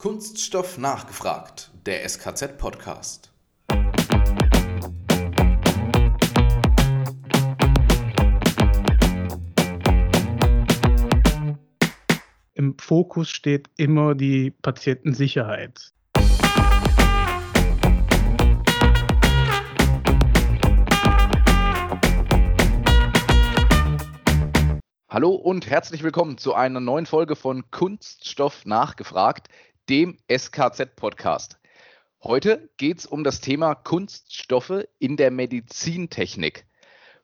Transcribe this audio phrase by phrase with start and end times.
[0.00, 3.32] Kunststoff nachgefragt, der SKZ-Podcast.
[12.54, 15.92] Im Fokus steht immer die Patientensicherheit.
[25.10, 29.48] Hallo und herzlich willkommen zu einer neuen Folge von Kunststoff nachgefragt,
[29.88, 31.58] dem SKZ-Podcast.
[32.22, 36.66] Heute geht es um das Thema Kunststoffe in der Medizintechnik.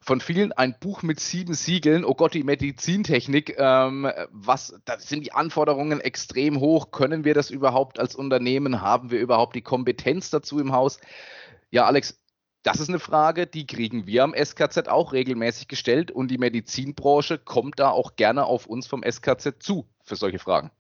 [0.01, 2.05] Von vielen ein Buch mit sieben Siegeln.
[2.05, 3.57] Oh Gott, die Medizintechnik.
[3.59, 6.91] Ähm, was, da sind die Anforderungen extrem hoch.
[6.91, 8.81] Können wir das überhaupt als Unternehmen?
[8.81, 11.01] Haben wir überhaupt die Kompetenz dazu im Haus?
[11.71, 12.19] Ja, Alex,
[12.63, 17.39] das ist eine Frage, die kriegen wir am SKZ auch regelmäßig gestellt und die Medizinbranche
[17.39, 20.71] kommt da auch gerne auf uns vom SKZ zu für solche Fragen.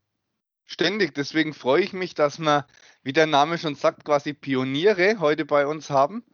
[0.66, 2.66] Ständig, deswegen freue ich mich, dass wir,
[3.02, 6.24] wie der Name schon sagt, quasi Pioniere heute bei uns haben.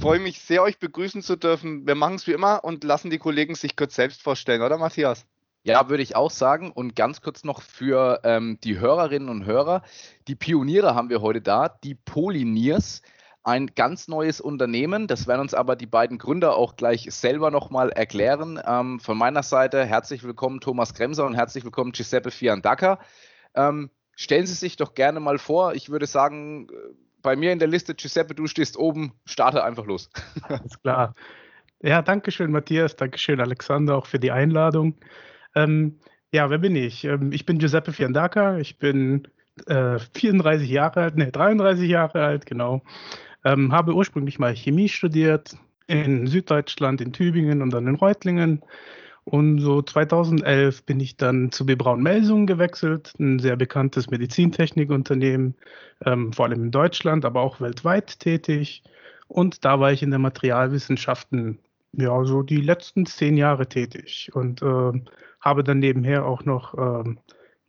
[0.00, 1.86] Freue mich sehr, euch begrüßen zu dürfen.
[1.86, 5.26] Wir machen es wie immer und lassen die Kollegen sich kurz selbst vorstellen, oder Matthias?
[5.62, 6.70] Ja, würde ich auch sagen.
[6.70, 9.82] Und ganz kurz noch für ähm, die Hörerinnen und Hörer.
[10.26, 13.02] Die Pioniere haben wir heute da, die Poliniers
[13.42, 15.06] ein ganz neues Unternehmen.
[15.06, 18.60] Das werden uns aber die beiden Gründer auch gleich selber nochmal erklären.
[18.66, 22.98] Ähm, von meiner Seite herzlich willkommen Thomas Kremser und herzlich willkommen Giuseppe Fiandaca.
[23.56, 25.74] Ähm, stellen Sie sich doch gerne mal vor.
[25.74, 26.74] Ich würde sagen, äh,
[27.22, 30.10] bei mir in der Liste, Giuseppe, du stehst oben, starte einfach los.
[30.42, 31.14] Alles klar.
[31.82, 32.96] Ja, danke schön, Matthias.
[32.96, 34.94] Danke schön, Alexander, auch für die Einladung.
[35.54, 35.98] Ähm,
[36.32, 37.04] ja, wer bin ich?
[37.04, 38.58] Ähm, ich bin Giuseppe Fiandaca.
[38.58, 39.28] Ich bin
[39.66, 42.82] äh, 34 Jahre alt, ne, 33 Jahre alt, genau.
[43.44, 48.62] Ähm, habe ursprünglich mal Chemie studiert in Süddeutschland, in Tübingen und dann in Reutlingen.
[49.28, 51.74] Und so 2011 bin ich dann zu B.
[51.74, 55.56] Braun Melsungen gewechselt, ein sehr bekanntes Medizintechnikunternehmen,
[56.04, 58.84] ähm, vor allem in Deutschland, aber auch weltweit tätig.
[59.26, 61.58] Und da war ich in der Materialwissenschaften
[61.90, 64.92] ja so die letzten zehn Jahre tätig und äh,
[65.40, 67.16] habe dann nebenher auch noch äh,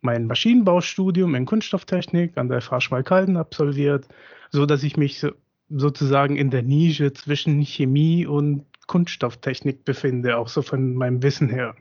[0.00, 4.06] mein Maschinenbaustudium in Kunststofftechnik an der FH Schmalkalden absolviert,
[4.50, 5.32] so dass ich mich so,
[5.70, 11.76] sozusagen in der Nische zwischen Chemie und Kunststofftechnik befinde, auch so von meinem Wissen her.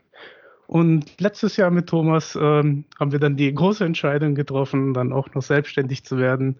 [0.67, 5.33] Und letztes Jahr mit Thomas ähm, haben wir dann die große Entscheidung getroffen, dann auch
[5.33, 6.59] noch selbstständig zu werden,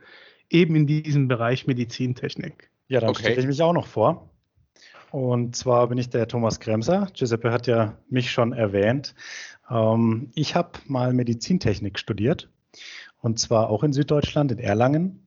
[0.50, 2.72] eben in diesem Bereich Medizintechnik.
[2.88, 3.24] Ja, dann okay.
[3.24, 4.30] stelle ich mich auch noch vor.
[5.12, 7.08] Und zwar bin ich der Thomas Kremser.
[7.14, 9.14] Giuseppe hat ja mich schon erwähnt.
[9.70, 12.50] Ähm, ich habe mal Medizintechnik studiert
[13.22, 15.27] und zwar auch in Süddeutschland, in Erlangen.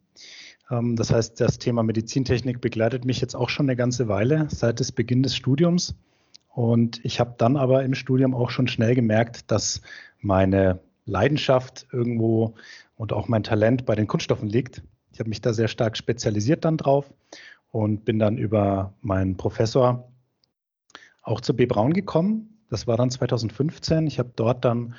[0.71, 4.81] Ähm, das heißt, das Thema Medizintechnik begleitet mich jetzt auch schon eine ganze Weile, seit
[4.81, 5.95] des Beginn des Studiums.
[6.49, 9.81] Und ich habe dann aber im Studium auch schon schnell gemerkt, dass
[10.21, 12.55] meine Leidenschaft irgendwo
[12.97, 14.83] und auch mein Talent bei den Kunststoffen liegt.
[15.13, 17.13] Ich habe mich da sehr stark spezialisiert dann drauf
[17.71, 20.09] und bin dann über meinen Professor
[21.23, 21.67] auch zu B.
[21.67, 22.59] Braun gekommen.
[22.69, 24.07] Das war dann 2015.
[24.07, 24.95] Ich habe dort dann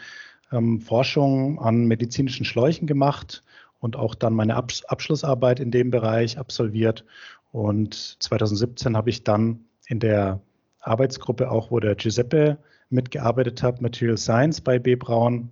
[0.51, 3.43] ähm, Forschung an medizinischen Schläuchen gemacht
[3.81, 7.03] und auch dann meine Abs Abschlussarbeit in dem Bereich absolviert.
[7.51, 10.39] Und 2017 habe ich dann in der
[10.79, 12.57] Arbeitsgruppe auch, wo der Giuseppe
[12.89, 14.95] mitgearbeitet hat, Material Science bei B.
[14.95, 15.49] Braun,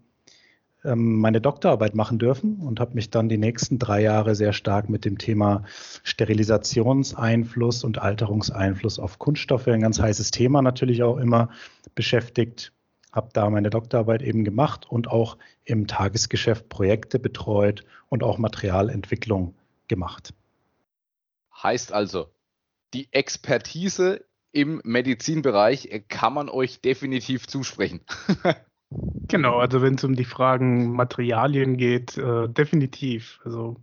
[0.86, 4.90] ähm, meine Doktorarbeit machen dürfen und habe mich dann die nächsten drei Jahre sehr stark
[4.90, 5.64] mit dem Thema
[6.04, 11.50] Sterilisationseinfluss und Alterungseinfluss auf Kunststoffe, ein ganz heißes Thema natürlich auch immer
[11.96, 12.72] beschäftigt
[13.12, 19.56] habe da meine Doktorarbeit eben gemacht und auch im Tagesgeschäft Projekte betreut und auch Materialentwicklung
[19.88, 20.34] gemacht.
[21.62, 22.28] Heißt also,
[22.94, 28.02] die Expertise im Medizinbereich kann man euch definitiv zusprechen.
[29.28, 33.40] genau, also wenn es um die Fragen Materialien geht, äh, definitiv.
[33.44, 33.78] Also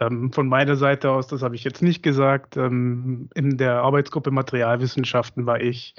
[0.00, 4.30] ähm, von meiner Seite aus, das habe ich jetzt nicht gesagt, ähm, in der Arbeitsgruppe
[4.30, 5.94] Materialwissenschaften war ich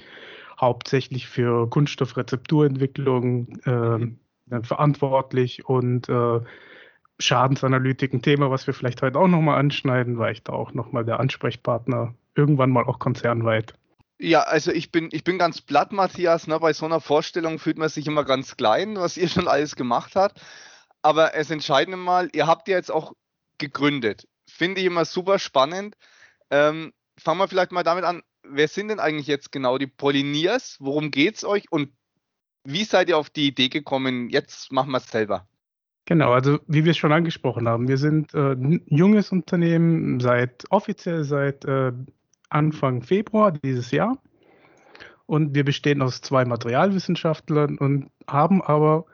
[0.64, 6.40] hauptsächlich für Kunststoffrezepturentwicklung äh, verantwortlich und äh,
[7.20, 11.06] Schadensanalytik, ein Thema, was wir vielleicht heute auch nochmal anschneiden, war ich da auch nochmal
[11.06, 13.74] der Ansprechpartner, irgendwann mal auch konzernweit.
[14.20, 16.48] Ja, also ich bin, ich bin ganz platt, Matthias.
[16.48, 16.60] Ne?
[16.60, 20.16] Bei so einer Vorstellung fühlt man sich immer ganz klein, was ihr schon alles gemacht
[20.16, 20.42] habt.
[21.02, 23.14] Aber das Entscheidende mal, ihr habt ja jetzt auch
[23.58, 24.28] gegründet.
[24.48, 25.96] Finde ich immer super spannend.
[26.50, 30.78] Ähm, fangen wir vielleicht mal damit an, wer sind denn eigentlich jetzt genau die Polliniers?
[30.80, 31.92] Worum geht es euch und
[32.66, 35.48] wie seid ihr auf die Idee gekommen, jetzt machen wir es selber?
[36.06, 40.66] Genau, also wie wir es schon angesprochen haben, wir sind äh, ein junges Unternehmen seit
[40.70, 41.94] offiziell seit äh,
[42.50, 44.18] Anfang Februar dieses Jahr
[45.26, 49.06] und wir bestehen aus zwei Materialwissenschaftlern und haben aber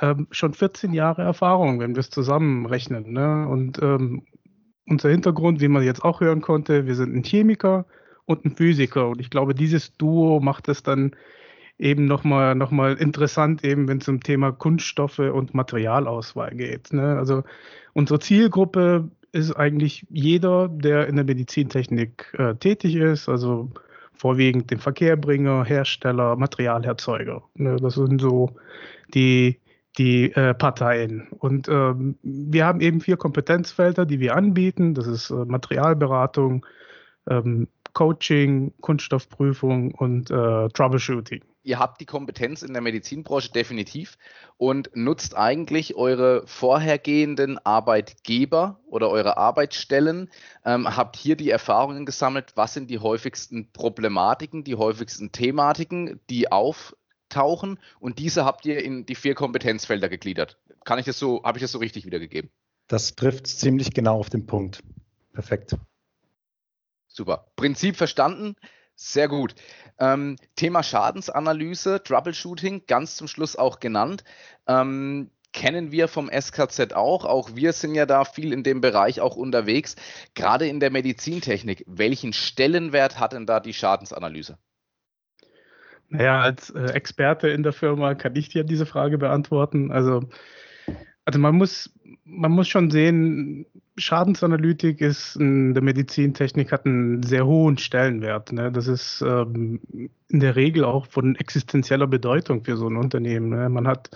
[0.00, 3.12] ähm, schon 14 Jahre Erfahrung, wenn wir es zusammenrechnen.
[3.12, 3.46] Ne?
[3.46, 4.26] Und ähm,
[4.88, 7.86] unser Hintergrund, wie man jetzt auch hören konnte, wir sind ein Chemiker
[8.26, 9.08] und ein Physiker.
[9.08, 11.14] Und ich glaube, dieses Duo macht es dann
[11.78, 16.92] eben nochmal noch mal interessant, eben wenn es um Thema Kunststoffe und Materialauswahl geht.
[16.92, 17.16] Ne?
[17.18, 17.42] Also
[17.92, 23.70] unsere Zielgruppe ist eigentlich jeder, der in der Medizintechnik äh, tätig ist, also
[24.14, 27.42] vorwiegend den Verkehrbringer, Hersteller, Materialherzeuger.
[27.54, 27.76] Ne?
[27.76, 28.50] Das sind so
[29.14, 29.58] die,
[29.98, 31.28] die äh, Parteien.
[31.38, 34.94] Und ähm, wir haben eben vier Kompetenzfelder, die wir anbieten.
[34.94, 36.64] Das ist äh, Materialberatung,
[37.28, 41.42] ähm, Coaching, Kunststoffprüfung und äh, Troubleshooting.
[41.64, 44.18] Ihr habt die Kompetenz in der Medizinbranche definitiv
[44.56, 50.28] und nutzt eigentlich eure vorhergehenden Arbeitgeber oder eure Arbeitsstellen,
[50.64, 56.50] ähm, habt hier die Erfahrungen gesammelt, was sind die häufigsten Problematiken, die häufigsten Thematiken, die
[56.50, 60.58] auftauchen und diese habt ihr in die vier Kompetenzfelder gegliedert.
[60.84, 62.50] Kann ich das so, habe ich das so richtig wiedergegeben?
[62.88, 64.82] Das trifft ziemlich genau auf den Punkt.
[65.32, 65.76] Perfekt.
[67.12, 67.46] Super.
[67.56, 68.56] Prinzip verstanden.
[68.94, 69.54] Sehr gut.
[69.98, 74.24] Ähm, Thema Schadensanalyse, Troubleshooting, ganz zum Schluss auch genannt.
[74.66, 77.24] Ähm, kennen wir vom SKZ auch.
[77.24, 79.96] Auch wir sind ja da viel in dem Bereich auch unterwegs.
[80.34, 84.58] Gerade in der Medizintechnik, welchen Stellenwert hat denn da die Schadensanalyse?
[86.08, 89.90] Naja, als äh, Experte in der Firma kann ich dir diese Frage beantworten.
[89.90, 90.28] Also,
[91.24, 91.90] also man muss,
[92.24, 93.66] man muss schon sehen,
[93.96, 98.52] Schadensanalytik ist in der Medizintechnik hat einen sehr hohen Stellenwert.
[98.52, 98.72] Ne?
[98.72, 99.80] Das ist ähm,
[100.28, 103.50] in der Regel auch von existenzieller Bedeutung für so ein Unternehmen.
[103.50, 103.68] Ne?
[103.68, 104.10] Man hat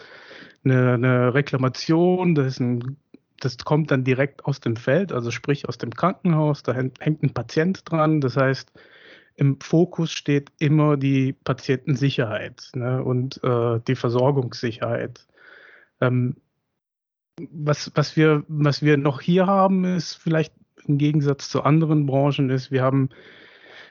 [0.64, 2.96] eine, eine Reklamation, das, ein,
[3.40, 7.34] das, kommt dann direkt aus dem Feld, also sprich aus dem Krankenhaus, da hängt ein
[7.34, 8.20] Patient dran.
[8.20, 8.72] Das heißt,
[9.34, 13.02] im Fokus steht immer die Patientensicherheit ne?
[13.02, 15.26] und äh, die Versorgungssicherheit.
[16.00, 16.36] Ähm,
[17.50, 20.54] was, was, wir, was wir noch hier haben, ist vielleicht
[20.86, 23.10] im Gegensatz zu anderen Branchen, ist, wir haben,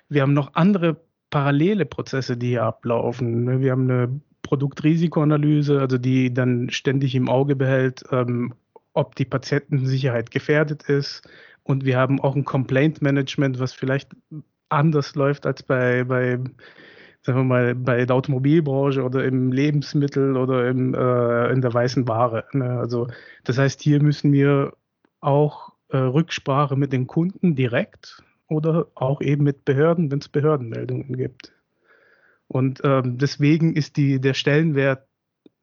[0.09, 3.61] wir haben noch andere parallele Prozesse, die hier ablaufen.
[3.61, 8.53] Wir haben eine Produktrisikoanalyse, also die dann ständig im Auge behält, ähm,
[8.93, 11.27] ob die Patientensicherheit gefährdet ist.
[11.63, 14.15] Und wir haben auch ein Complaint Management, was vielleicht
[14.69, 16.39] anders läuft als bei, bei
[17.25, 22.07] sagen wir mal, bei der Automobilbranche oder im Lebensmittel oder im, äh, in der weißen
[22.07, 22.45] Ware.
[22.53, 22.77] Ne?
[22.77, 23.07] Also
[23.43, 24.73] das heißt, hier müssen wir
[25.21, 31.17] auch äh, Rücksprache mit den Kunden direkt oder auch eben mit Behörden, wenn es Behördenmeldungen
[31.17, 31.51] gibt.
[32.47, 35.07] Und ähm, deswegen ist die, der Stellenwert,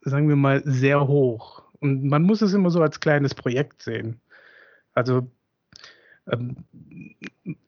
[0.01, 1.63] sagen wir mal, sehr hoch.
[1.79, 4.21] Und man muss es immer so als kleines Projekt sehen.
[4.95, 5.31] Also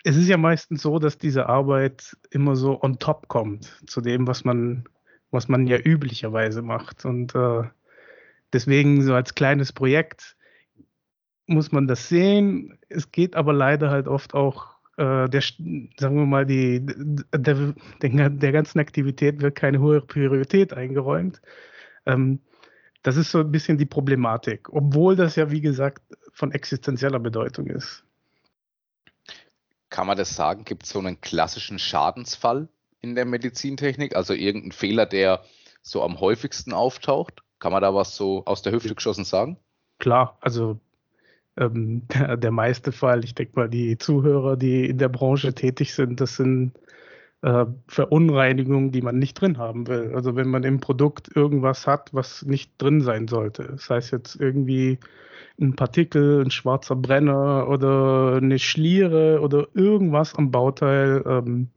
[0.04, 4.26] es ist ja meistens so, dass diese Arbeit immer so on top kommt zu dem,
[4.26, 4.84] was man,
[5.30, 7.04] was man ja üblicherweise macht.
[7.04, 7.62] Und äh,
[8.52, 10.36] deswegen so als kleines Projekt
[11.46, 12.78] muss man das sehen.
[12.88, 18.30] Es geht aber leider halt oft auch äh, der, sagen wir mal, die, der, der,
[18.30, 21.42] der, ganzen Aktivität wird keine hohe Priorität eingeräumt.
[22.06, 22.40] Ähm,
[23.02, 26.02] das ist so ein bisschen die Problematik, obwohl das ja, wie gesagt,
[26.32, 28.04] von existenzieller Bedeutung ist.
[29.94, 30.64] Kann man das sagen?
[30.64, 32.69] Gibt es so einen klassischen Schadensfall
[33.00, 34.17] in der Medizintechnik?
[34.17, 35.44] Also irgendein Fehler, der
[35.82, 37.44] so am häufigsten auftaucht?
[37.61, 39.56] Kann man da was so aus der Hüfte geschossen sagen?
[40.00, 40.81] Klar, also
[41.56, 45.94] ähm, der, der, meiste Fall, ich denke mal, die Zuhörer, die in der Branche tätig
[45.94, 46.72] sind, das sind
[47.44, 50.13] äh, Verunreinigungen, die man nicht drin haben will.
[50.15, 53.65] Also wenn man im Produkt irgendwas hat, was nicht drin sein sollte.
[53.65, 54.98] Das heißt jetzt irgendwie
[55.60, 61.69] ein Partikel, ein schwarzer Brenner oder eine Schliere oder irgendwas am Bauteil ähm,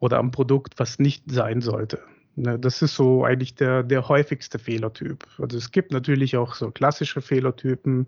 [0.00, 2.00] oder am Produkt, was nicht sein sollte.
[2.36, 5.26] Ne, das ist so eigentlich der, der häufigste Fehlertyp.
[5.38, 8.06] Also es gibt natürlich auch so klassische Fehlertypen,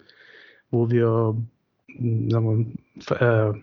[0.70, 1.36] wo wir
[2.30, 3.54] sagen wir, äh,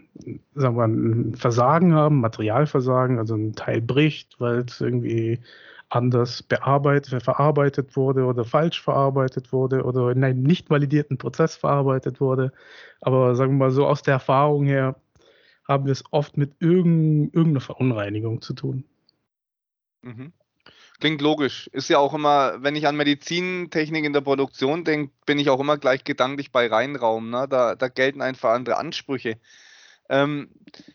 [0.56, 5.40] sagen wir ein Versagen haben, Materialversagen, also ein Teil bricht, weil es irgendwie
[5.90, 12.22] anders bearbeitet, verarbeitet wurde oder falsch verarbeitet wurde oder in einem nicht validierten Prozess verarbeitet
[12.22, 12.52] wurde.
[13.02, 14.96] Aber sagen wir mal so aus der Erfahrung her
[15.68, 18.84] haben wir es oft mit irgendeiner Verunreinigung zu tun.
[20.02, 20.32] Mhm.
[21.00, 21.68] Klingt logisch.
[21.72, 25.60] Ist ja auch immer, wenn ich an Medizintechnik in der Produktion denke, bin ich auch
[25.60, 27.30] immer gleich gedanklich bei Reinraum.
[27.30, 27.48] Ne?
[27.50, 29.40] Da, da gelten einfach andere Ansprüche.
[30.10, 30.50] Ähm,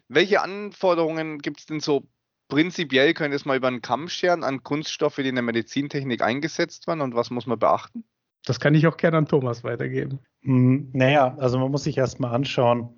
[0.09, 2.07] welche Anforderungen gibt es denn so
[2.49, 6.23] prinzipiell könnt ihr es mal über einen Kamm scheren an Kunststoffe, die in der Medizintechnik
[6.23, 8.05] eingesetzt werden und was muss man beachten?
[8.45, 10.19] Das kann ich auch gerne an Thomas weitergeben.
[10.43, 12.91] Hm, naja, also man muss sich erstmal anschauen,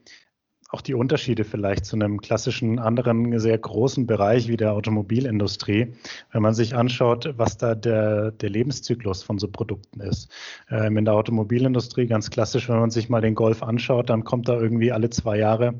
[0.70, 5.94] auch die Unterschiede vielleicht zu einem klassischen anderen sehr großen Bereich wie der Automobilindustrie,
[6.32, 10.28] wenn man sich anschaut, was da der, der Lebenszyklus von so Produkten ist.
[10.70, 14.48] Ähm, in der Automobilindustrie ganz klassisch, wenn man sich mal den Golf anschaut, dann kommt
[14.48, 15.74] da irgendwie alle zwei Jahre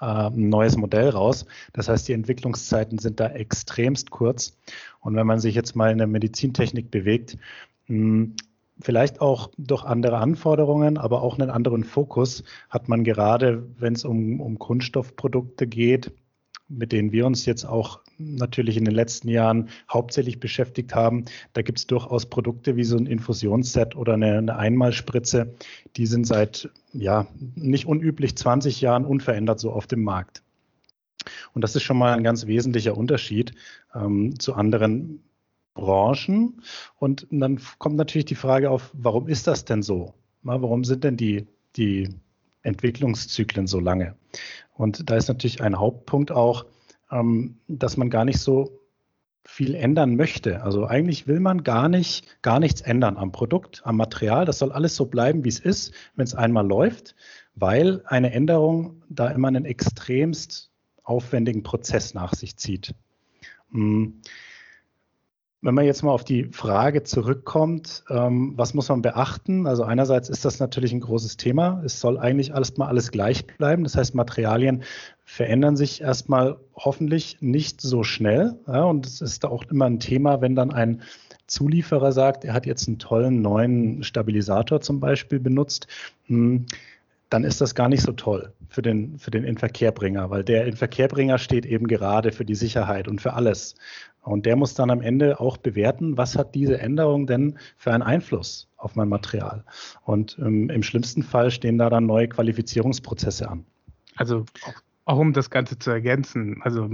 [0.00, 1.44] äh, ein neues Modell raus.
[1.72, 4.56] Das heißt, die Entwicklungszeiten sind da extremst kurz.
[5.00, 7.36] Und wenn man sich jetzt mal in der Medizintechnik bewegt,
[7.86, 8.36] hm,
[8.80, 14.04] vielleicht auch durch andere Anforderungen, aber auch einen anderen Fokus hat man gerade, wenn es
[14.04, 16.12] um, um Kunststoffprodukte geht,
[16.68, 21.24] mit denen wir uns jetzt auch natürlich in den letzten Jahren hauptsächlich beschäftigt haben.
[21.52, 25.54] Da gibt es durchaus Produkte wie so ein Infusionsset oder eine, eine, Einmalspritze,
[25.96, 30.42] die sind seit ja nicht unüblich 20 Jahren unverändert so auf dem Markt.
[31.52, 33.52] Und das ist schon mal ein ganz wesentlicher Unterschied
[33.94, 35.22] ähm, zu anderen
[35.80, 36.62] Branchen.
[36.98, 40.14] Und dann kommt natürlich die Frage auf, warum ist das denn so?
[40.42, 41.46] Warum sind denn die,
[41.76, 42.08] die
[42.62, 44.14] Entwicklungszyklen so lange?
[44.74, 46.66] Und da ist natürlich ein Hauptpunkt auch,
[47.10, 48.80] ähm, dass man gar nicht so
[49.44, 50.62] viel ändern möchte.
[50.62, 54.44] Also eigentlich will man gar nicht, gar nichts ändern am Produkt, am Material.
[54.44, 57.16] Das soll alles so bleiben, wie es ist, wenn es einmal läuft,
[57.54, 60.70] weil eine Änderung da immer einen extremst
[61.02, 62.94] aufwendigen Prozess nach sich zieht.
[65.62, 69.66] Wenn man jetzt mal auf die Frage zurückkommt, ähm, was muss man beachten?
[69.66, 71.82] Also einerseits ist das natürlich ein großes Thema.
[71.84, 73.84] Es soll eigentlich alles mal alles gleich bleiben.
[73.84, 74.84] Das heißt, Materialien
[75.24, 78.58] verändern sich erstmal hoffentlich nicht so schnell.
[78.66, 81.02] Ja, und es ist auch immer ein Thema, wenn dann ein
[81.46, 85.88] Zulieferer sagt, er hat jetzt einen tollen neuen Stabilisator zum Beispiel benutzt.
[86.26, 86.66] Hm,
[87.30, 91.38] dann ist das gar nicht so toll für den, für den Inverkehrbringer, weil der Inverkehrbringer
[91.38, 93.76] steht eben gerade für die Sicherheit und für alles.
[94.22, 98.02] Und der muss dann am Ende auch bewerten, was hat diese Änderung denn für einen
[98.02, 99.64] Einfluss auf mein Material.
[100.04, 103.64] Und ähm, im schlimmsten Fall stehen da dann neue Qualifizierungsprozesse an.
[104.16, 104.74] Also auch,
[105.06, 106.90] auch um das Ganze zu ergänzen, also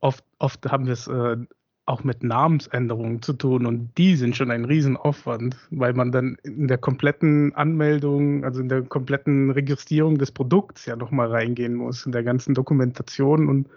[0.00, 1.36] oft, oft haben wir es äh,
[1.84, 6.68] auch mit Namensänderungen zu tun und die sind schon ein Riesenaufwand, weil man dann in
[6.68, 12.12] der kompletten Anmeldung, also in der kompletten Registrierung des Produkts ja nochmal reingehen muss, in
[12.12, 13.68] der ganzen Dokumentation und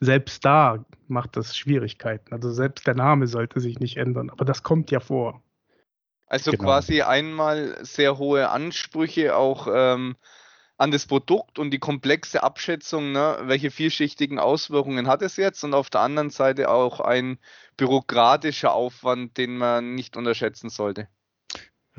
[0.00, 2.34] selbst da macht das Schwierigkeiten.
[2.34, 5.42] Also selbst der Name sollte sich nicht ändern, aber das kommt ja vor.
[6.26, 6.64] Also genau.
[6.64, 10.16] quasi einmal sehr hohe Ansprüche auch ähm,
[10.76, 15.74] an das Produkt und die komplexe Abschätzung, ne, welche vielschichtigen Auswirkungen hat es jetzt und
[15.74, 17.38] auf der anderen Seite auch ein
[17.76, 21.08] bürokratischer Aufwand, den man nicht unterschätzen sollte.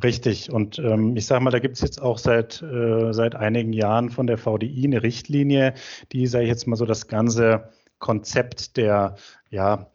[0.03, 0.51] Richtig.
[0.51, 4.09] Und ähm, ich sage mal, da gibt es jetzt auch seit, äh, seit einigen Jahren
[4.09, 5.73] von der VDI eine Richtlinie,
[6.11, 9.15] die, sage ich jetzt mal so, das ganze Konzept der
[9.49, 9.89] ja,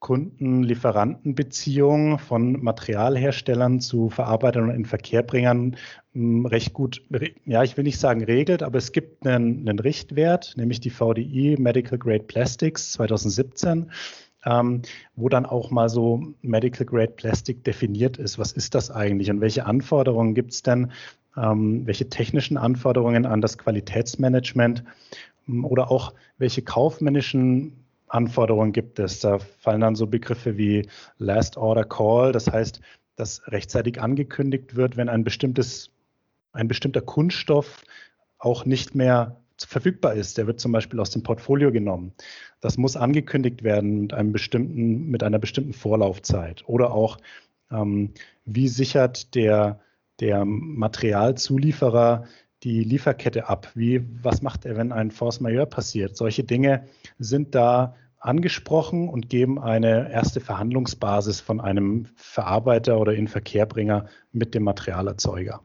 [0.00, 5.76] Kunden-Lieferanten-Beziehung von Materialherstellern zu Verarbeitern und Inverkehrbringern
[6.12, 7.02] hm, recht gut,
[7.44, 11.56] ja, ich will nicht sagen regelt, aber es gibt einen, einen Richtwert, nämlich die VDI
[11.58, 13.90] Medical Grade Plastics 2017.
[14.44, 14.82] Ähm,
[15.16, 18.38] wo dann auch mal so Medical Grade Plastic definiert ist.
[18.38, 20.92] Was ist das eigentlich und welche Anforderungen gibt es denn?
[21.36, 24.84] Ähm, welche technischen Anforderungen an das Qualitätsmanagement
[25.46, 29.20] hm, oder auch welche kaufmännischen Anforderungen gibt es?
[29.20, 30.88] Da fallen dann so Begriffe wie
[31.18, 32.80] Last Order Call, das heißt,
[33.16, 35.90] dass rechtzeitig angekündigt wird, wenn ein bestimmtes,
[36.52, 37.82] ein bestimmter Kunststoff
[38.38, 40.38] auch nicht mehr verfügbar ist.
[40.38, 42.12] Der wird zum Beispiel aus dem Portfolio genommen.
[42.60, 46.62] Das muss angekündigt werden mit einem bestimmten, mit einer bestimmten Vorlaufzeit.
[46.66, 47.18] Oder auch,
[47.70, 48.12] ähm,
[48.44, 49.80] wie sichert der,
[50.20, 52.24] der Materialzulieferer
[52.62, 53.68] die Lieferkette ab?
[53.74, 56.16] Wie, was macht er, wenn ein Force Majeure passiert?
[56.16, 56.84] Solche Dinge
[57.18, 64.64] sind da angesprochen und geben eine erste Verhandlungsbasis von einem Verarbeiter oder Inverkehrbringer mit dem
[64.64, 65.62] Materialerzeuger.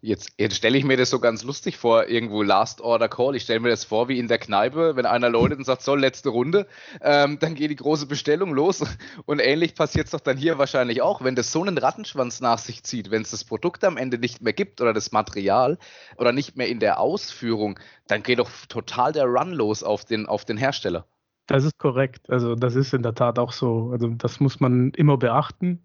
[0.00, 3.36] Jetzt, jetzt stelle ich mir das so ganz lustig vor, irgendwo Last Order Call.
[3.36, 5.94] Ich stelle mir das vor wie in der Kneipe, wenn einer läutet und sagt, so,
[5.94, 6.66] letzte Runde,
[7.00, 8.84] ähm, dann geht die große Bestellung los.
[9.24, 12.58] Und ähnlich passiert es doch dann hier wahrscheinlich auch, wenn das so einen Rattenschwanz nach
[12.58, 15.78] sich zieht, wenn es das Produkt am Ende nicht mehr gibt oder das Material
[16.16, 20.26] oder nicht mehr in der Ausführung, dann geht doch total der Run los auf den,
[20.26, 21.06] auf den Hersteller.
[21.46, 22.28] Das ist korrekt.
[22.30, 23.90] Also das ist in der Tat auch so.
[23.92, 25.82] Also das muss man immer beachten.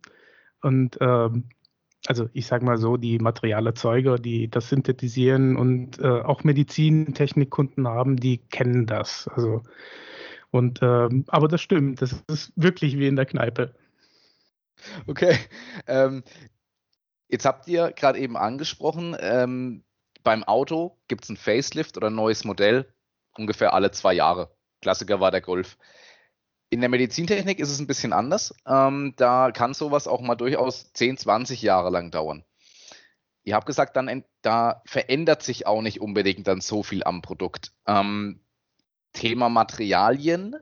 [0.62, 1.50] Und ähm,
[2.06, 8.18] also ich sage mal so, die Materialerzeuger, die das synthetisieren und äh, auch Medizintechnikkunden haben,
[8.18, 9.28] die kennen das.
[9.28, 9.64] Also
[10.52, 13.74] und ähm, aber das stimmt, das ist wirklich wie in der Kneipe.
[15.08, 15.38] Okay.
[15.88, 16.24] Ähm,
[17.30, 19.84] jetzt habt ihr gerade eben angesprochen, ähm,
[20.24, 22.86] beim Auto gibt es ein Facelift oder ein neues Modell
[23.38, 24.52] ungefähr alle zwei Jahre.
[24.82, 25.78] Klassiker war der Golf.
[26.70, 28.54] In der Medizintechnik ist es ein bisschen anders.
[28.66, 32.44] Ähm, da kann sowas auch mal durchaus 10, 20 Jahre lang dauern.
[33.44, 37.72] Ihr habt gesagt, dann da verändert sich auch nicht unbedingt dann so viel am Produkt.
[37.88, 38.42] Ähm,
[39.14, 40.58] Thema Materialien.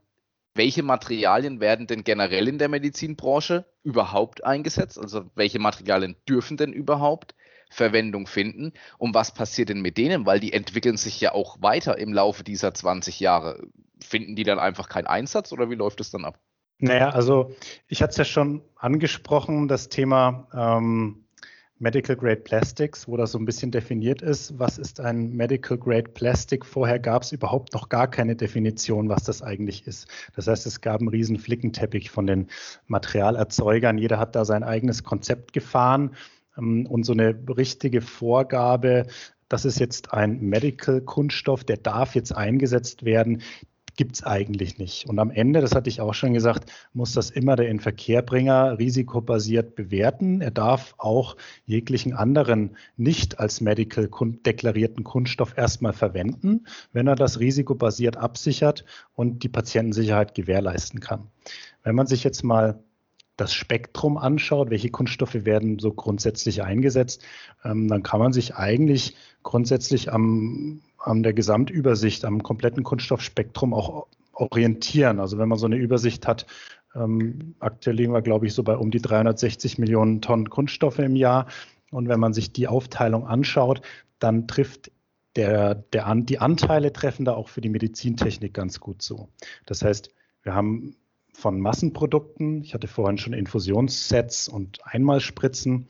[0.53, 4.99] Welche Materialien werden denn generell in der Medizinbranche überhaupt eingesetzt?
[4.99, 7.33] Also welche Materialien dürfen denn überhaupt
[7.71, 8.71] Verwendung finden?
[8.99, 10.27] Und was passiert denn mit denen?
[10.27, 13.67] Weil die entwickeln sich ja auch weiter im Laufe dieser 20 Jahre.
[14.05, 16.39] Finden die dann einfach keinen Einsatz oder wie läuft es dann ab?
[16.79, 17.55] Naja, also
[17.87, 21.25] ich hatte es ja schon angesprochen, das Thema ähm,
[21.77, 24.57] Medical Grade Plastics, wo das so ein bisschen definiert ist.
[24.59, 26.65] Was ist ein Medical Grade Plastic?
[26.65, 30.07] Vorher gab es überhaupt noch gar keine Definition, was das eigentlich ist.
[30.35, 32.47] Das heißt, es gab einen riesen Flickenteppich von den
[32.87, 33.97] Materialerzeugern.
[33.97, 36.15] Jeder hat da sein eigenes Konzept gefahren
[36.57, 39.07] ähm, und so eine richtige Vorgabe,
[39.47, 43.43] das ist jetzt ein Medical-Kunststoff, der darf jetzt eingesetzt werden
[43.95, 45.07] gibt es eigentlich nicht.
[45.07, 49.75] Und am Ende, das hatte ich auch schon gesagt, muss das immer der Inverkehrbringer risikobasiert
[49.75, 50.41] bewerten.
[50.41, 54.09] Er darf auch jeglichen anderen nicht als medical
[54.45, 61.27] deklarierten Kunststoff erstmal verwenden, wenn er das risikobasiert absichert und die Patientensicherheit gewährleisten kann.
[61.83, 62.83] Wenn man sich jetzt mal
[63.37, 67.23] das Spektrum anschaut, welche Kunststoffe werden so grundsätzlich eingesetzt,
[67.63, 74.07] ähm, dann kann man sich eigentlich grundsätzlich am an der Gesamtübersicht, am kompletten Kunststoffspektrum auch
[74.33, 75.19] orientieren.
[75.19, 76.47] Also wenn man so eine Übersicht hat,
[76.95, 81.15] ähm, aktuell liegen wir, glaube ich, so bei um die 360 Millionen Tonnen Kunststoffe im
[81.15, 81.47] Jahr.
[81.91, 83.81] Und wenn man sich die Aufteilung anschaut,
[84.19, 84.91] dann trifft
[85.35, 89.27] der, der die Anteile treffen da auch für die Medizintechnik ganz gut zu.
[89.65, 90.13] Das heißt,
[90.43, 90.95] wir haben
[91.35, 95.87] von Massenprodukten, ich hatte vorhin schon Infusionssets und Einmalspritzen,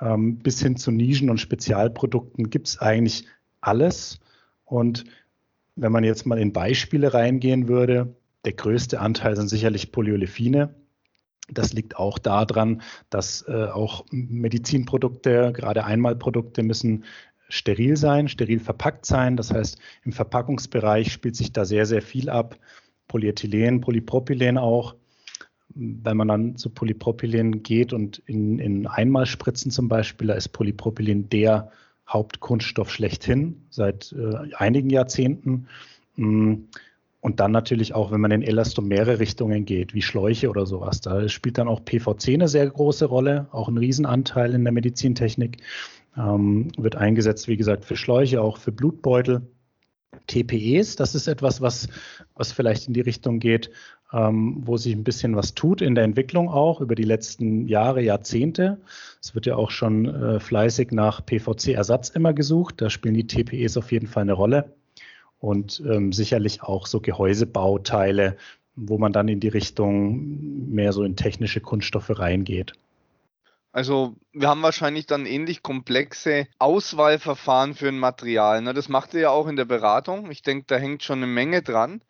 [0.00, 3.26] ähm, bis hin zu Nischen- und Spezialprodukten gibt es eigentlich
[3.60, 4.20] alles.
[4.64, 5.04] Und
[5.76, 10.74] wenn man jetzt mal in Beispiele reingehen würde, der größte Anteil sind sicherlich Polyolefine.
[11.50, 17.04] Das liegt auch daran, dass äh, auch Medizinprodukte, gerade Einmalprodukte, müssen
[17.48, 19.36] steril sein, steril verpackt sein.
[19.36, 22.56] Das heißt, im Verpackungsbereich spielt sich da sehr, sehr viel ab.
[23.14, 24.96] Polyethylen, Polypropylen auch.
[25.68, 31.28] Wenn man dann zu Polypropylen geht und in, in Einmalspritzen zum Beispiel, da ist Polypropylen
[31.28, 31.70] der
[32.08, 35.68] Hauptkunststoff schlechthin seit äh, einigen Jahrzehnten.
[36.16, 36.54] Mm,
[37.20, 41.00] und dann natürlich auch, wenn man in elastomere Richtungen geht, wie Schläuche oder sowas.
[41.00, 45.58] Da spielt dann auch PVC eine sehr große Rolle, auch ein Riesenanteil in der Medizintechnik.
[46.16, 49.42] Ähm, wird eingesetzt, wie gesagt, für Schläuche, auch für Blutbeutel.
[50.26, 51.88] TPEs, das ist etwas, was,
[52.34, 53.70] was vielleicht in die Richtung geht,
[54.12, 58.02] ähm, wo sich ein bisschen was tut in der Entwicklung auch über die letzten Jahre,
[58.02, 58.78] Jahrzehnte.
[59.20, 62.80] Es wird ja auch schon äh, fleißig nach PVC-Ersatz immer gesucht.
[62.80, 64.72] Da spielen die TPEs auf jeden Fall eine Rolle.
[65.40, 68.36] Und ähm, sicherlich auch so Gehäusebauteile,
[68.76, 72.72] wo man dann in die Richtung mehr so in technische Kunststoffe reingeht.
[73.74, 78.62] Also wir haben wahrscheinlich dann ähnlich komplexe Auswahlverfahren für ein Material.
[78.62, 78.72] Ne?
[78.72, 80.30] Das macht ihr ja auch in der Beratung.
[80.30, 82.00] Ich denke, da hängt schon eine Menge dran.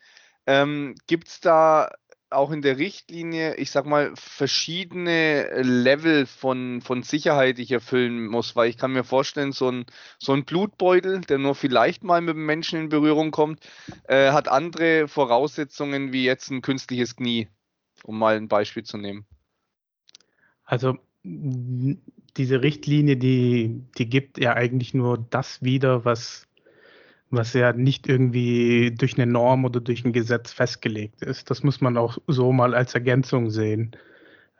[0.46, 1.90] Ähm, Gibt es da
[2.28, 8.26] auch in der Richtlinie, ich sag mal, verschiedene Level von, von Sicherheit, die ich erfüllen
[8.26, 9.86] muss, weil ich kann mir vorstellen, so ein,
[10.18, 13.66] so ein Blutbeutel, der nur vielleicht mal mit dem Menschen in Berührung kommt,
[14.06, 17.48] äh, hat andere Voraussetzungen wie jetzt ein künstliches Knie,
[18.02, 19.24] um mal ein Beispiel zu nehmen.
[20.64, 26.46] Also diese Richtlinie, die, die gibt ja eigentlich nur das wieder, was
[27.30, 31.50] was ja nicht irgendwie durch eine Norm oder durch ein Gesetz festgelegt ist.
[31.50, 33.92] Das muss man auch so mal als Ergänzung sehen.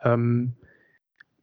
[0.03, 0.55] Ähm,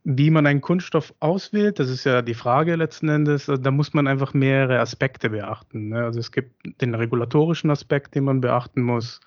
[0.04, 4.08] wie man einen Kunststoff auswählt, das ist ja die Frage letzten Endes, da muss man
[4.08, 5.90] einfach mehrere Aspekte beachten.
[5.90, 6.04] Ne?
[6.04, 9.22] Also es gibt den regulatorischen Aspekt, den man beachten muss.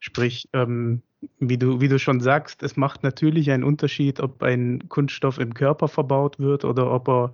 [0.00, 1.02] Sprich, ähm,
[1.38, 5.54] wie, du, wie du schon sagst, es macht natürlich einen Unterschied, ob ein Kunststoff im
[5.54, 7.32] Körper verbaut wird oder ob er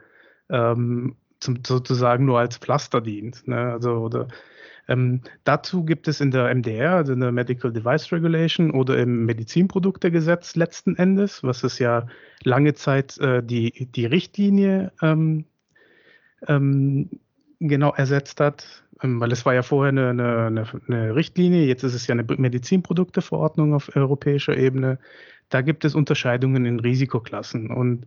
[0.50, 3.46] ähm, zum, sozusagen nur als Pflaster dient.
[3.46, 3.72] Ne?
[3.72, 4.28] Also, oder,
[4.88, 9.24] ähm, dazu gibt es in der MDR, also in der Medical Device Regulation oder im
[9.24, 12.06] Medizinproduktegesetz letzten Endes, was es ja
[12.42, 15.46] lange Zeit äh, die, die Richtlinie ähm,
[16.46, 17.08] ähm,
[17.60, 22.06] genau ersetzt hat, weil es war ja vorher eine, eine, eine, Richtlinie, jetzt ist es
[22.06, 24.98] ja eine Medizinprodukteverordnung auf europäischer Ebene.
[25.50, 28.06] Da gibt es Unterscheidungen in Risikoklassen und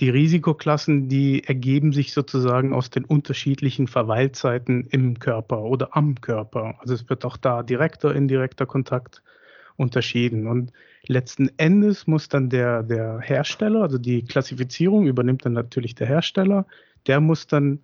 [0.00, 6.76] die Risikoklassen, die ergeben sich sozusagen aus den unterschiedlichen Verweilzeiten im Körper oder am Körper.
[6.78, 9.22] Also es wird auch da direkter, indirekter Kontakt
[9.76, 10.46] unterschieden.
[10.46, 10.72] Und
[11.06, 16.66] letzten Endes muss dann der, der Hersteller, also die Klassifizierung übernimmt dann natürlich der Hersteller,
[17.06, 17.80] der muss dann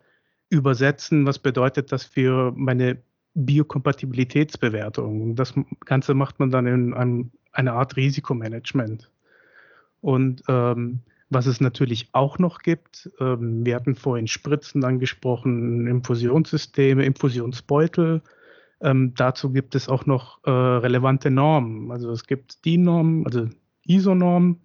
[0.50, 2.98] übersetzen, was bedeutet das für meine
[3.34, 5.34] Biokompatibilitätsbewertung.
[5.34, 5.54] Das
[5.84, 9.10] Ganze macht man dann in einem, einer Art Risikomanagement.
[10.00, 17.04] Und ähm, was es natürlich auch noch gibt, ähm, wir hatten vorhin Spritzen angesprochen, Infusionssysteme,
[17.04, 18.22] Infusionsbeutel.
[18.80, 21.90] Ähm, dazu gibt es auch noch äh, relevante Normen.
[21.90, 23.48] Also es gibt die Normen, also
[23.86, 24.60] ISO-Normen,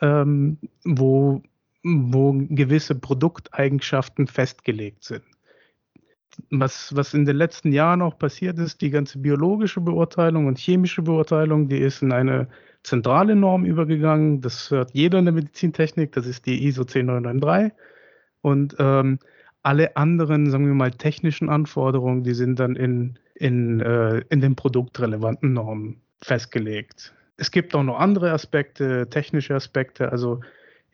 [0.00, 1.42] ähm, wo,
[1.84, 5.22] wo gewisse Produkteigenschaften festgelegt sind.
[6.50, 11.02] Was, was in den letzten Jahren auch passiert ist, die ganze biologische Beurteilung und chemische
[11.02, 12.48] Beurteilung, die ist in eine
[12.82, 14.40] zentrale Norm übergegangen.
[14.40, 17.72] Das hört jeder in der Medizintechnik, das ist die ISO 10993.
[18.40, 19.18] Und ähm,
[19.62, 24.56] alle anderen, sagen wir mal, technischen Anforderungen, die sind dann in, in, äh, in den
[24.56, 27.14] produktrelevanten Normen festgelegt.
[27.36, 30.10] Es gibt auch noch andere Aspekte, technische Aspekte.
[30.10, 30.40] Also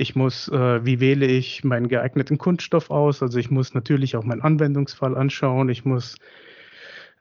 [0.00, 3.22] ich muss, äh, wie wähle ich meinen geeigneten Kunststoff aus?
[3.22, 5.68] Also ich muss natürlich auch meinen Anwendungsfall anschauen.
[5.68, 6.16] Ich muss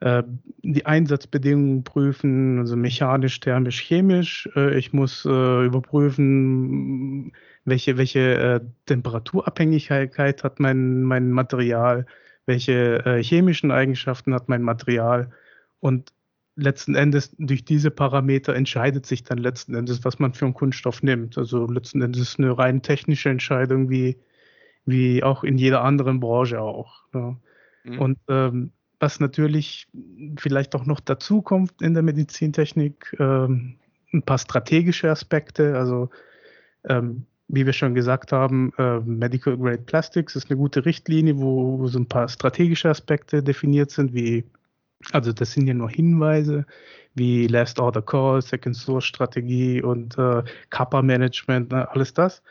[0.00, 0.22] äh,
[0.62, 4.48] die Einsatzbedingungen prüfen, also mechanisch, thermisch, chemisch.
[4.56, 7.32] Äh, ich muss äh, überprüfen,
[7.66, 12.06] welche, welche Temperaturabhängigkeit hat mein, mein Material,
[12.46, 15.30] welche chemischen Eigenschaften hat mein Material.
[15.80, 16.12] Und
[16.60, 21.02] letzten Endes durch diese Parameter entscheidet sich dann letzten Endes, was man für einen Kunststoff
[21.02, 21.38] nimmt.
[21.38, 24.16] Also letzten Endes eine rein technische Entscheidung, wie,
[24.84, 27.02] wie auch in jeder anderen Branche auch.
[27.14, 27.36] Ja.
[27.84, 27.98] Mhm.
[27.98, 29.88] Und ähm, was natürlich
[30.36, 33.76] vielleicht auch noch dazu kommt in der Medizintechnik, ähm,
[34.12, 35.76] ein paar strategische Aspekte.
[35.76, 36.10] Also
[36.88, 41.78] ähm, wie wir schon gesagt haben, äh, Medical Grade Plastics ist eine gute Richtlinie, wo,
[41.78, 44.44] wo, so ein paar strategische Aspekte definiert sind, wie,
[45.12, 46.66] also das sind ja nur Hinweise,
[47.14, 52.42] wie Last Order Call, Second Source Strategie und äh, Kappa Management, ne, alles das.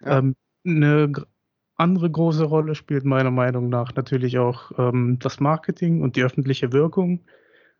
[0.00, 0.18] Ja.
[0.18, 1.12] Ähm, eine
[1.76, 6.72] andere große Rolle spielt meiner Meinung nach natürlich auch ähm, das Marketing und die öffentliche
[6.72, 7.24] Wirkung.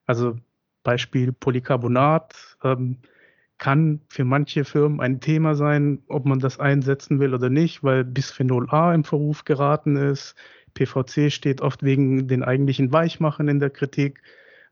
[0.07, 0.37] Also
[0.85, 2.99] Beispiel Polycarbonat ähm,
[3.59, 8.05] kann für manche Firmen ein Thema sein, ob man das einsetzen will oder nicht, weil
[8.05, 10.37] Bisphenol A im Verruf geraten ist.
[10.75, 14.23] PVC steht oft wegen den eigentlichen Weichmachen in der Kritik.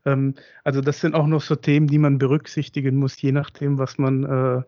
[0.04, 3.98] Ähm, also das sind auch noch so Themen, die man berücksichtigen muss, je nachdem, was
[3.98, 4.62] man, äh,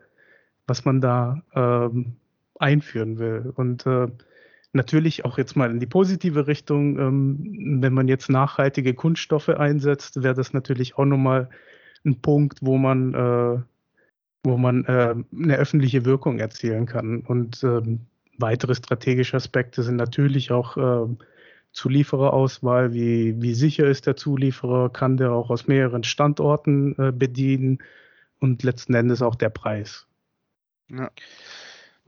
[0.66, 2.16] was man da ähm,
[2.58, 3.52] einführen will.
[3.56, 4.08] Und äh,
[4.72, 10.22] Natürlich auch jetzt mal in die positive Richtung, ähm, wenn man jetzt nachhaltige Kunststoffe einsetzt,
[10.22, 11.48] wäre das natürlich auch nochmal
[12.04, 13.62] ein Punkt, wo man, äh,
[14.44, 17.22] wo man äh, eine öffentliche Wirkung erzielen kann.
[17.22, 18.00] Und ähm,
[18.38, 21.14] weitere strategische Aspekte sind natürlich auch äh,
[21.72, 27.78] Zuliefererauswahl, wie, wie sicher ist der Zulieferer, kann der auch aus mehreren Standorten äh, bedienen
[28.40, 30.06] und letzten Endes auch der Preis.
[30.88, 31.10] Ja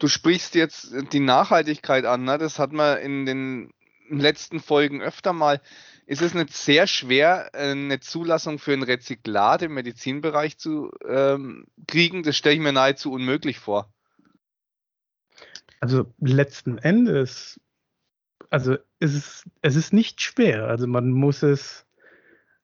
[0.00, 2.38] du sprichst jetzt die Nachhaltigkeit an, ne?
[2.38, 3.72] das hat man in den
[4.08, 5.60] letzten Folgen öfter mal.
[6.06, 12.24] Ist es nicht sehr schwer, eine Zulassung für ein Rezyklat im Medizinbereich zu ähm, kriegen?
[12.24, 13.92] Das stelle ich mir nahezu unmöglich vor.
[15.80, 17.60] Also letzten Endes,
[18.50, 20.66] also es ist, es ist nicht schwer.
[20.68, 21.86] Also man muss es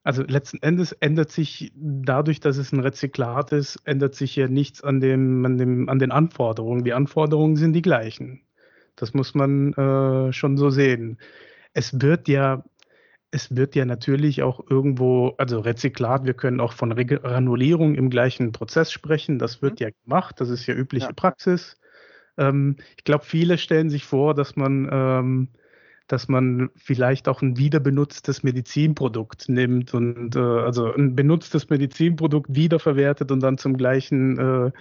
[0.07, 4.81] also letzten Endes ändert sich dadurch, dass es ein Rezyklat ist, ändert sich ja nichts
[4.81, 6.85] an, dem, an, dem, an den Anforderungen.
[6.85, 8.39] Die Anforderungen sind die gleichen.
[8.95, 11.17] Das muss man äh, schon so sehen.
[11.73, 12.63] Es wird ja,
[13.31, 18.53] es wird ja natürlich auch irgendwo, also Rezyklat, wir können auch von Granulierung im gleichen
[18.53, 19.39] Prozess sprechen.
[19.39, 19.87] Das wird mhm.
[19.87, 21.13] ja gemacht, das ist ja übliche ja.
[21.13, 21.77] Praxis.
[22.37, 25.47] Ähm, ich glaube, viele stellen sich vor, dass man ähm,
[26.07, 33.31] dass man vielleicht auch ein wiederbenutztes Medizinprodukt nimmt und äh, also ein benutztes Medizinprodukt wiederverwertet
[33.31, 34.71] und dann zum gleichen, äh,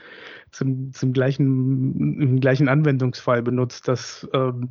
[0.53, 3.89] zum, zum gleichen, im gleichen Anwendungsfall benutzt.
[3.89, 4.71] Das ähm,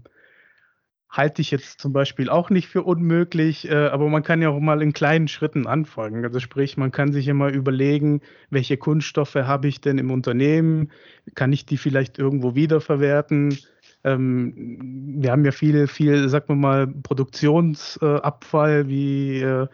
[1.15, 4.60] halte ich jetzt zum Beispiel auch nicht für unmöglich, äh, aber man kann ja auch
[4.60, 6.25] mal in kleinen Schritten anfangen.
[6.25, 10.91] Also sprich, man kann sich immer überlegen, welche Kunststoffe habe ich denn im Unternehmen?
[11.34, 13.58] Kann ich die vielleicht irgendwo wiederverwerten?
[14.04, 19.67] Ähm, wir haben ja viel, viel, sagen wir mal, Produktionsabfall, wie äh,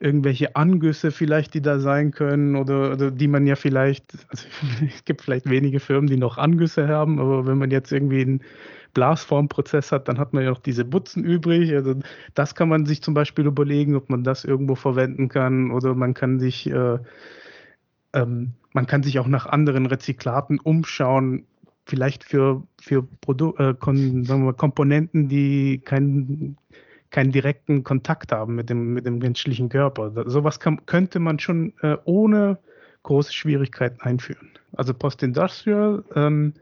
[0.00, 4.46] irgendwelche Angüsse vielleicht, die da sein können oder, oder die man ja vielleicht, also
[4.86, 8.40] es gibt vielleicht wenige Firmen, die noch Angüsse haben, aber wenn man jetzt irgendwie einen
[8.96, 11.74] Blasformprozess hat, dann hat man ja noch diese Butzen übrig.
[11.74, 11.94] Also
[12.34, 16.14] das kann man sich zum Beispiel überlegen, ob man das irgendwo verwenden kann oder man
[16.14, 16.98] kann sich äh,
[18.14, 21.46] ähm, man kann sich auch nach anderen Rezyklaten umschauen,
[21.86, 26.56] vielleicht für, für Produ äh, wir, Komponenten, die keinen
[27.10, 30.12] keinen direkten Kontakt haben mit dem, mit dem menschlichen Körper.
[30.28, 32.58] Sowas kann, könnte man schon äh, ohne
[33.04, 34.50] große Schwierigkeiten einführen.
[34.76, 36.52] Also Post-Industrial, ähm,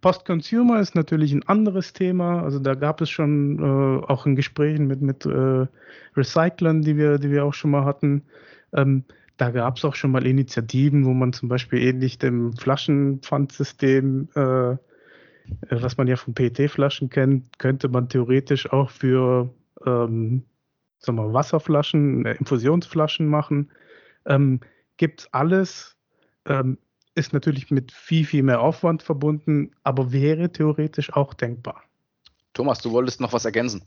[0.00, 2.42] Post-Consumer ist natürlich ein anderes Thema.
[2.42, 5.66] Also da gab es schon äh, auch in Gesprächen mit, mit äh,
[6.16, 8.22] Recyclern, die wir, die wir auch schon mal hatten.
[8.72, 9.04] Ähm,
[9.36, 14.76] da gab es auch schon mal Initiativen, wo man zum Beispiel ähnlich dem Flaschenpfandsystem äh,
[15.68, 19.50] äh, was man ja von PET-Flaschen kennt, könnte man theoretisch auch für
[19.86, 20.44] ähm,
[20.98, 23.70] sagen wir, Wasserflaschen, äh, Infusionsflaschen machen.
[24.26, 24.60] Ähm,
[24.96, 25.96] Gibt alles,
[26.44, 26.78] ähm,
[27.18, 31.82] ist natürlich mit viel, viel mehr Aufwand verbunden, aber wäre theoretisch auch denkbar.
[32.54, 33.82] Thomas, du wolltest noch was ergänzen.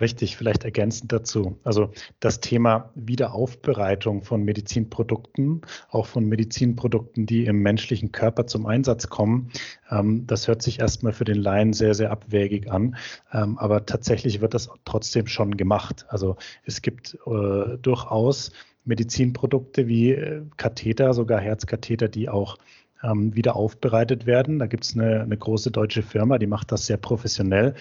[0.00, 1.60] Richtig, vielleicht ergänzend dazu.
[1.62, 9.08] Also das Thema Wiederaufbereitung von Medizinprodukten, auch von Medizinprodukten, die im menschlichen Körper zum Einsatz
[9.08, 9.52] kommen,
[9.90, 12.96] ähm, das hört sich erstmal für den Laien sehr, sehr abwägig an.
[13.32, 16.04] Ähm, aber tatsächlich wird das trotzdem schon gemacht.
[16.08, 18.50] Also es gibt äh, durchaus
[18.84, 22.56] Medizinprodukte wie äh, Katheter, sogar Herzkatheter, die auch
[23.02, 24.58] ähm, wieder aufbereitet werden.
[24.58, 27.74] Da gibt es eine, eine große deutsche Firma, die macht das sehr professionell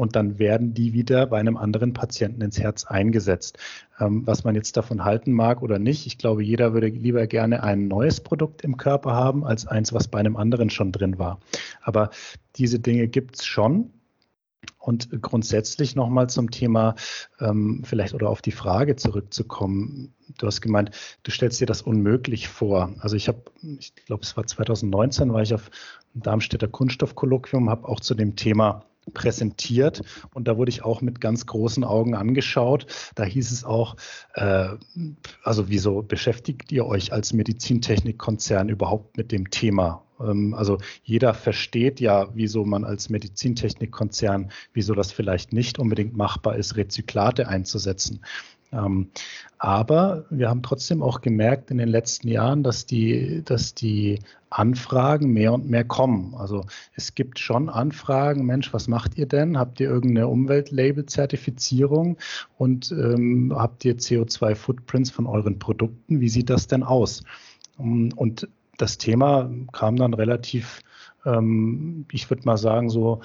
[0.00, 3.58] und dann werden die wieder bei einem anderen Patienten ins Herz eingesetzt.
[3.98, 7.62] Ähm, was man jetzt davon halten mag oder nicht, ich glaube, jeder würde lieber gerne
[7.62, 11.38] ein neues Produkt im Körper haben, als eins, was bei einem anderen schon drin war.
[11.82, 12.08] Aber
[12.56, 13.90] diese Dinge gibt es schon.
[14.78, 16.94] Und grundsätzlich nochmal zum Thema,
[17.38, 20.14] ähm, vielleicht oder auf die Frage zurückzukommen.
[20.38, 20.90] Du hast gemeint,
[21.22, 22.94] du stellst dir das unmöglich vor.
[23.00, 23.42] Also ich habe,
[23.78, 25.70] ich glaube, es war 2019, war ich auf
[26.14, 30.02] einem Darmstädter Kunststoffkolloquium, habe auch zu dem Thema präsentiert
[30.34, 32.86] und da wurde ich auch mit ganz großen Augen angeschaut.
[33.14, 33.96] Da hieß es auch,
[34.34, 34.68] äh,
[35.42, 40.04] also wieso beschäftigt ihr euch als Medizintechnikkonzern überhaupt mit dem Thema?
[40.22, 46.56] Ähm, also jeder versteht ja, wieso man als Medizintechnikkonzern, wieso das vielleicht nicht unbedingt machbar
[46.56, 48.20] ist, Rezyklate einzusetzen.
[48.72, 49.10] Ähm,
[49.58, 55.32] aber wir haben trotzdem auch gemerkt in den letzten Jahren, dass die, dass die Anfragen
[55.32, 56.34] mehr und mehr kommen.
[56.36, 59.58] Also es gibt schon Anfragen, Mensch, was macht ihr denn?
[59.58, 62.16] Habt ihr irgendeine Umweltlabel-Zertifizierung
[62.58, 66.20] und ähm, habt ihr CO2-Footprints von euren Produkten?
[66.20, 67.24] Wie sieht das denn aus?
[67.76, 68.48] Und
[68.80, 70.80] das Thema kam dann relativ,
[71.24, 73.20] ähm, ich würde mal sagen, so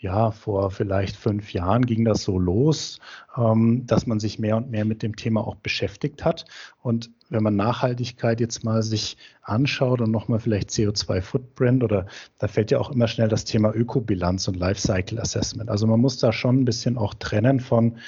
[0.00, 2.98] ja, vor vielleicht fünf Jahren ging das so los,
[3.36, 6.46] ähm, dass man sich mehr und mehr mit dem Thema auch beschäftigt hat.
[6.82, 12.06] Und wenn man Nachhaltigkeit jetzt mal sich anschaut und nochmal vielleicht CO2-Footprint oder
[12.38, 15.68] da fällt ja auch immer schnell das Thema Ökobilanz und Lifecycle Assessment.
[15.68, 17.98] Also man muss da schon ein bisschen auch trennen von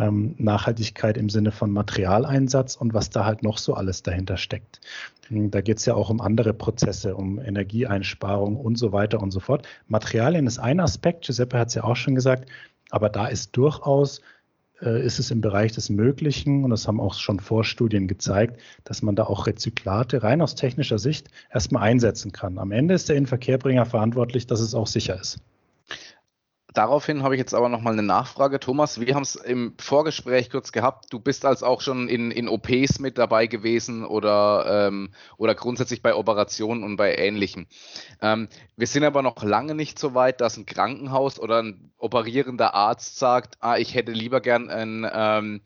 [0.00, 4.80] ähm, Nachhaltigkeit im Sinne von Materialeinsatz und was da halt noch so alles dahinter steckt.
[5.28, 9.30] Hm, da geht es ja auch um andere Prozesse, um Energieeinsparung und so weiter und
[9.30, 9.68] so fort.
[9.88, 12.48] Materialien ist ein Aspekt, Giuseppe hat es ja auch schon gesagt,
[12.90, 14.22] aber da ist durchaus
[14.82, 19.02] äh, ist es im Bereich des Möglichen, und das haben auch schon Vorstudien gezeigt, dass
[19.02, 22.58] man da auch Rezyklate rein aus technischer Sicht erstmal einsetzen kann.
[22.58, 25.38] Am Ende ist der Inverkehrbringer verantwortlich, dass es auch sicher ist.
[26.74, 28.60] Daraufhin habe ich jetzt aber nochmal eine Nachfrage.
[28.60, 31.12] Thomas, wir haben es im Vorgespräch kurz gehabt.
[31.12, 36.02] Du bist als auch schon in, in OPs mit dabei gewesen oder, ähm, oder grundsätzlich
[36.02, 37.66] bei Operationen und bei Ähnlichem.
[38.22, 42.74] Ähm, wir sind aber noch lange nicht so weit, dass ein Krankenhaus oder ein operierender
[42.74, 45.60] Arzt sagt, ah, ich hätte lieber gern ein ähm,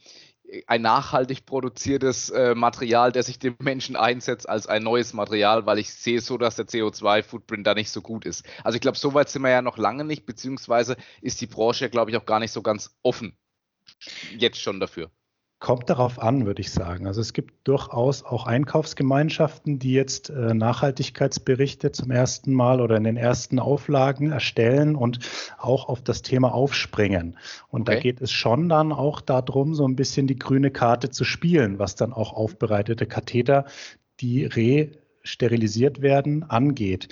[0.67, 5.79] ein nachhaltig produziertes äh, Material, der sich dem Menschen einsetzt, als ein neues Material, weil
[5.79, 8.45] ich sehe so, dass der CO2-Footprint da nicht so gut ist.
[8.63, 11.89] Also ich glaube, so weit sind wir ja noch lange nicht, beziehungsweise ist die Branche
[11.89, 13.37] glaube ich, auch gar nicht so ganz offen
[14.37, 15.11] jetzt schon dafür.
[15.65, 17.07] Kommt darauf an, würde ich sagen.
[17.07, 23.05] Also es gibt durchaus auch Einkaufsgemeinschaften, die jetzt äh, Nachhaltigkeitsberichte zum ersten Mal oder in
[23.05, 25.21] den ersten Auflagen erstellen und
[25.57, 27.39] auch auf das Thema aufspringen.
[27.71, 27.95] Und okay.
[27.95, 31.79] da geht es schon dann auch darum, so ein bisschen die grüne Karte zu spielen,
[31.79, 33.65] was dann auch aufbereitete Katheter,
[34.21, 37.09] die re-sterilisiert werden, angeht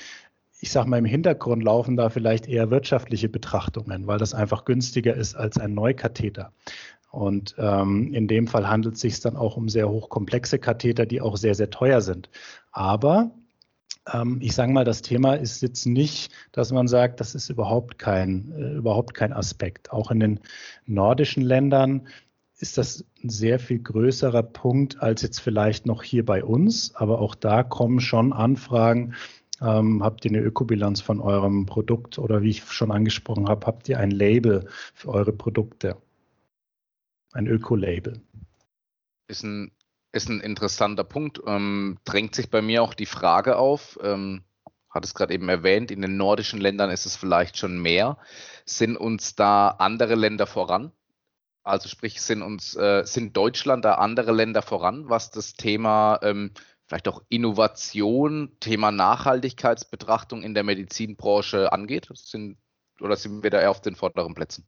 [0.64, 5.12] ich sage mal, im Hintergrund laufen da vielleicht eher wirtschaftliche Betrachtungen, weil das einfach günstiger
[5.12, 6.52] ist als ein Neukatheter.
[7.12, 11.20] Und ähm, in dem Fall handelt es sich dann auch um sehr hochkomplexe Katheter, die
[11.20, 12.30] auch sehr, sehr teuer sind.
[12.70, 13.32] Aber
[14.10, 17.98] ähm, ich sage mal, das Thema ist jetzt nicht, dass man sagt, das ist überhaupt
[17.98, 19.92] kein, äh, überhaupt kein Aspekt.
[19.92, 20.40] Auch in den
[20.86, 22.08] nordischen Ländern
[22.58, 26.94] ist das ein sehr viel größerer Punkt als jetzt vielleicht noch hier bei uns.
[26.94, 29.14] Aber auch da kommen schon Anfragen.
[29.60, 33.86] Ähm, habt ihr eine Ökobilanz von eurem Produkt oder wie ich schon angesprochen habe, habt
[33.90, 35.98] ihr ein Label für eure Produkte?
[37.32, 38.20] Ein Öko-Label.
[39.28, 39.72] Ist ein,
[40.12, 41.40] ist ein interessanter Punkt.
[41.46, 44.44] Ähm, drängt sich bei mir auch die Frage auf, ähm,
[44.90, 48.18] hat es gerade eben erwähnt, in den nordischen Ländern ist es vielleicht schon mehr.
[48.66, 50.92] Sind uns da andere Länder voran?
[51.62, 56.50] Also sprich, sind uns, äh, sind Deutschland da andere Länder voran, was das Thema ähm,
[56.86, 62.08] vielleicht auch Innovation, Thema Nachhaltigkeitsbetrachtung in der Medizinbranche angeht?
[62.12, 62.58] Sind,
[63.00, 64.66] oder sind wir da eher auf den vorderen Plätzen?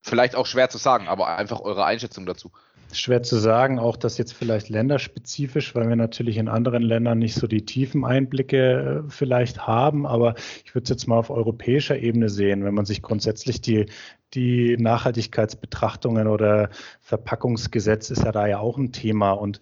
[0.00, 2.50] Vielleicht auch schwer zu sagen, aber einfach eure Einschätzung dazu.
[2.92, 7.34] schwer zu sagen, auch das jetzt vielleicht länderspezifisch, weil wir natürlich in anderen Ländern nicht
[7.34, 10.06] so die tiefen Einblicke äh, vielleicht haben.
[10.06, 10.34] Aber
[10.64, 13.86] ich würde es jetzt mal auf europäischer Ebene sehen, wenn man sich grundsätzlich die,
[14.34, 19.60] die Nachhaltigkeitsbetrachtungen oder Verpackungsgesetz ist ja da ja auch ein Thema und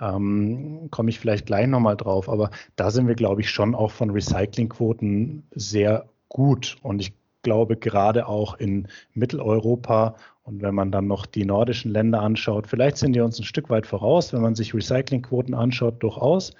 [0.00, 2.28] ähm, komme ich vielleicht gleich nochmal drauf.
[2.28, 6.76] Aber da sind wir, glaube ich, schon auch von Recyclingquoten sehr gut.
[6.82, 7.14] Und ich
[7.46, 12.96] glaube, gerade auch in Mitteleuropa und wenn man dann noch die nordischen Länder anschaut, vielleicht
[12.96, 16.54] sind die uns ein Stück weit voraus, wenn man sich Recyclingquoten anschaut, durchaus.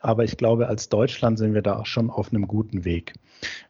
[0.00, 3.14] Aber ich glaube, als Deutschland sind wir da schon auf einem guten Weg.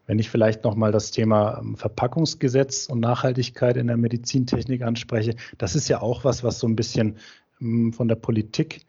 [0.07, 5.77] Wenn ich vielleicht nochmal das Thema ähm, Verpackungsgesetz und Nachhaltigkeit in der Medizintechnik anspreche, das
[5.77, 7.19] ist ja auch was, was so ein bisschen
[7.61, 8.81] ähm, von der Politik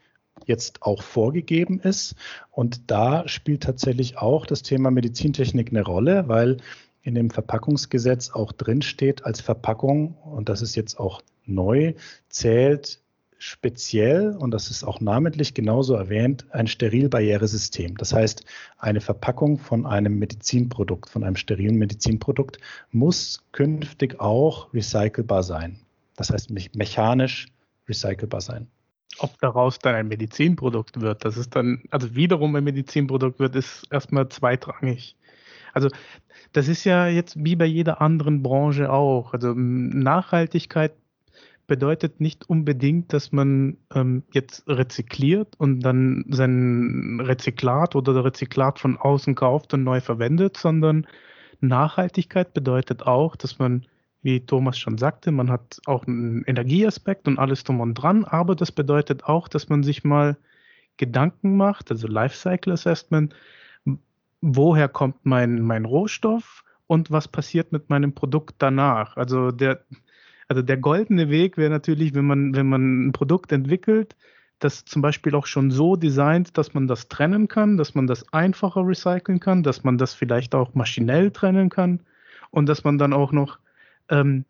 [0.45, 2.15] jetzt auch vorgegeben ist.
[2.51, 6.57] Und da spielt tatsächlich auch das Thema Medizintechnik eine Rolle, weil
[7.07, 11.93] in dem Verpackungsgesetz auch drinsteht, als Verpackung, und das ist jetzt auch neu,
[12.27, 12.99] zählt
[13.37, 17.95] speziell, und das ist auch namentlich genauso erwähnt, ein Sterilbarrieresystem.
[17.95, 18.43] Das heißt,
[18.77, 22.59] eine Verpackung von einem Medizinprodukt, von einem sterilen Medizinprodukt,
[22.91, 25.79] muss künftig auch recycelbar sein.
[26.17, 27.47] Das heißt, mechanisch
[27.87, 28.67] recycelbar sein.
[29.19, 33.85] Ob daraus dann ein Medizinprodukt wird, das ist dann, also wiederum ein Medizinprodukt wird, ist
[33.91, 35.15] erstmal zweitrangig.
[35.77, 35.89] Also
[36.53, 39.33] das ist ja jetzt wie bei jeder anderen Branche auch.
[39.33, 40.93] Also Nachhaltigkeit
[41.67, 48.97] bedeutet nicht unbedingt, dass man ähm, jetzt rezykliert und dann sein Rezyklat oder Rezyklat von
[48.97, 51.05] außen kauft und neu verwendet, sondern
[51.59, 53.85] Nachhaltigkeit bedeutet auch, dass man
[54.23, 58.55] wie Thomas schon sagte, man hat auch einen Energieaspekt und alles drum und dran, aber
[58.55, 60.37] das bedeutet auch, dass man sich mal
[60.97, 63.35] Gedanken macht, also Lifecycle Assessment,
[64.41, 69.17] woher kommt mein, mein Rohstoff und was passiert mit meinem Produkt danach.
[69.17, 69.83] Also der,
[70.47, 74.15] also der goldene Weg wäre natürlich, wenn man, wenn man ein Produkt entwickelt,
[74.59, 78.31] das zum Beispiel auch schon so designt, dass man das trennen kann, dass man das
[78.33, 81.99] einfacher recyceln kann, dass man das vielleicht auch maschinell trennen kann
[82.49, 83.59] und dass man dann auch noch
[84.09, 84.45] ähm,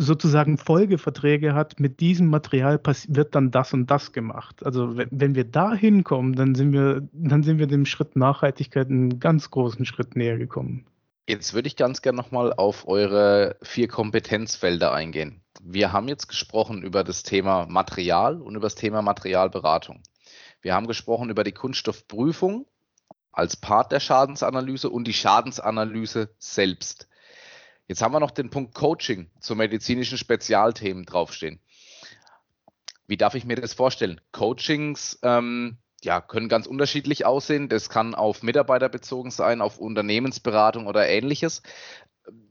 [0.00, 4.64] sozusagen Folgeverträge hat, mit diesem Material wird dann das und das gemacht.
[4.64, 8.88] Also wenn, wenn wir da hinkommen, dann sind wir, dann sind wir dem Schritt Nachhaltigkeit
[8.88, 10.86] einen ganz großen Schritt näher gekommen.
[11.28, 15.42] Jetzt würde ich ganz gerne nochmal auf eure vier Kompetenzfelder eingehen.
[15.62, 20.02] Wir haben jetzt gesprochen über das Thema Material und über das Thema Materialberatung.
[20.62, 22.66] Wir haben gesprochen über die Kunststoffprüfung
[23.32, 27.06] als Part der Schadensanalyse und die Schadensanalyse selbst.
[27.90, 31.58] Jetzt haben wir noch den Punkt Coaching zu medizinischen Spezialthemen draufstehen.
[33.08, 34.20] Wie darf ich mir das vorstellen?
[34.30, 37.68] Coachings ähm, ja, können ganz unterschiedlich aussehen.
[37.68, 41.64] Das kann auf Mitarbeiter bezogen sein, auf Unternehmensberatung oder ähnliches.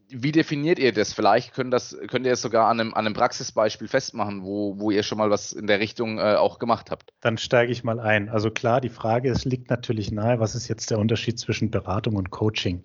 [0.09, 1.13] Wie definiert ihr das?
[1.13, 4.91] Vielleicht könnt, das, könnt ihr es sogar an einem, an einem Praxisbeispiel festmachen, wo, wo
[4.91, 7.13] ihr schon mal was in der Richtung äh, auch gemacht habt.
[7.21, 8.27] Dann steige ich mal ein.
[8.27, 12.17] Also klar, die Frage, es liegt natürlich nahe, was ist jetzt der Unterschied zwischen Beratung
[12.17, 12.81] und Coaching?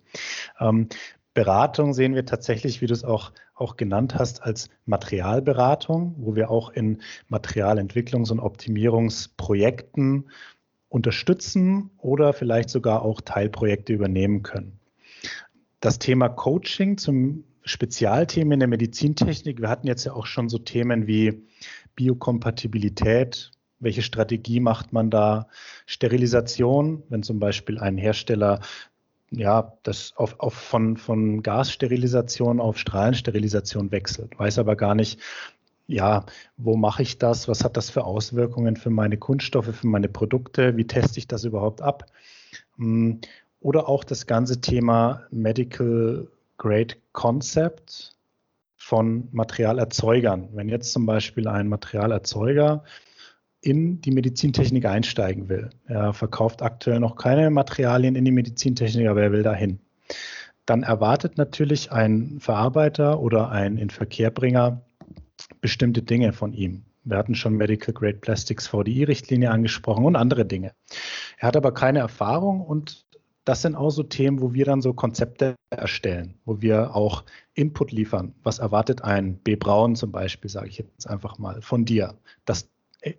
[0.60, 0.88] Ähm,
[1.34, 6.48] Beratung sehen wir tatsächlich, wie du es auch, auch genannt hast, als Materialberatung, wo wir
[6.50, 10.30] auch in Materialentwicklungs- und Optimierungsprojekten
[10.88, 14.78] unterstützen oder vielleicht sogar auch Teilprojekte übernehmen können.
[15.80, 19.60] Das Thema Coaching zum Spezialthemen in der Medizintechnik.
[19.60, 21.42] Wir hatten jetzt ja auch schon so Themen wie
[21.96, 23.50] Biokompatibilität.
[23.80, 25.48] Welche Strategie macht man da?
[25.86, 28.60] Sterilisation, wenn zum Beispiel ein Hersteller
[29.36, 35.20] ja, das auf, auf von, von Gassterilisation auf Strahlensterilisation wechselt, weiß aber gar nicht,
[35.86, 36.24] ja,
[36.56, 37.46] wo mache ich das?
[37.46, 40.76] Was hat das für Auswirkungen für meine Kunststoffe, für meine Produkte?
[40.76, 42.06] Wie teste ich das überhaupt ab?
[42.76, 43.20] Hm,
[43.60, 48.16] oder auch das ganze Thema Medical Grade Concept
[48.76, 50.48] von Materialerzeugern.
[50.52, 52.84] Wenn jetzt zum Beispiel ein Materialerzeuger
[53.64, 55.70] in die Medizintechnik einsteigen will.
[55.86, 59.80] Er verkauft aktuell noch keine Materialien in die Medizintechnik, aber er will dahin.
[60.66, 64.82] Dann erwartet natürlich ein Verarbeiter oder ein Inverkehrbringer
[65.60, 66.84] bestimmte Dinge von ihm.
[67.04, 70.72] Wir hatten schon Medical Grade Plastics VDI-Richtlinie angesprochen und andere Dinge.
[71.38, 73.04] Er hat aber keine Erfahrung und
[73.44, 77.92] das sind auch so Themen, wo wir dann so Konzepte erstellen, wo wir auch Input
[77.92, 78.34] liefern.
[78.42, 79.56] Was erwartet ein B.
[79.56, 82.14] Braun zum Beispiel, sage ich jetzt einfach mal, von dir,
[82.46, 82.70] dass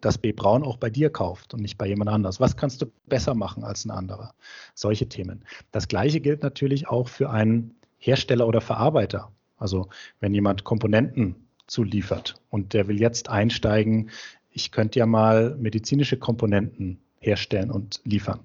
[0.02, 0.32] dass B.
[0.32, 2.40] Braun auch bei dir kauft und nicht bei jemand anders?
[2.40, 4.34] Was kannst du besser machen als ein anderer?
[4.74, 5.44] Solche Themen.
[5.72, 9.32] Das Gleiche gilt natürlich auch für einen Hersteller oder Verarbeiter.
[9.58, 11.36] Also wenn jemand Komponenten
[11.68, 14.10] zuliefert und der will jetzt einsteigen,
[14.52, 18.40] ich könnte ja mal medizinische Komponenten herstellen und liefern.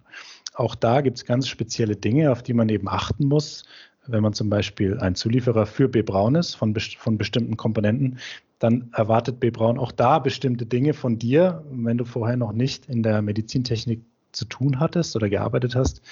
[0.55, 3.64] Auch da gibt es ganz spezielle Dinge, auf die man eben achten muss.
[4.07, 6.03] Wenn man zum Beispiel ein Zulieferer für B.
[6.03, 8.18] Braun ist, von, von bestimmten Komponenten,
[8.59, 9.51] dann erwartet B.
[9.51, 14.03] Braun auch da bestimmte Dinge von dir, wenn du vorher noch nicht in der Medizintechnik
[14.32, 16.03] zu tun hattest oder gearbeitet hast,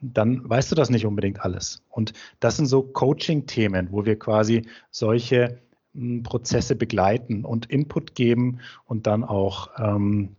[0.00, 1.82] dann weißt du das nicht unbedingt alles.
[1.90, 5.58] Und das sind so Coaching-Themen, wo wir quasi solche
[5.94, 10.36] hm, Prozesse begleiten und Input geben und dann auch ähm,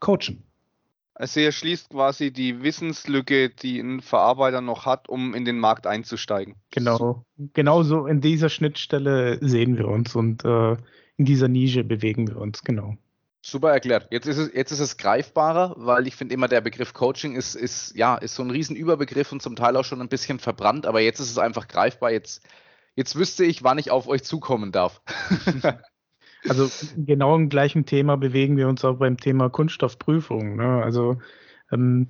[0.00, 0.42] coachen.
[1.18, 5.86] Also er schließt quasi die Wissenslücke, die ein Verarbeiter noch hat, um in den Markt
[5.86, 6.56] einzusteigen.
[6.70, 10.76] Genau, genau so in dieser Schnittstelle sehen wir uns und äh,
[11.16, 12.98] in dieser Nische bewegen wir uns, genau.
[13.40, 14.08] Super erklärt.
[14.10, 17.54] Jetzt ist es, jetzt ist es greifbarer, weil ich finde immer, der Begriff Coaching ist,
[17.54, 21.00] ist, ja, ist so ein Riesenüberbegriff und zum Teil auch schon ein bisschen verbrannt, aber
[21.00, 22.10] jetzt ist es einfach greifbar.
[22.10, 22.42] Jetzt,
[22.94, 25.00] jetzt wüsste ich, wann ich auf euch zukommen darf.
[26.48, 30.56] Also genau im gleichen Thema bewegen wir uns auch beim Thema Kunststoffprüfung.
[30.56, 30.82] Ne?
[30.82, 31.18] Also
[31.70, 32.08] ähm,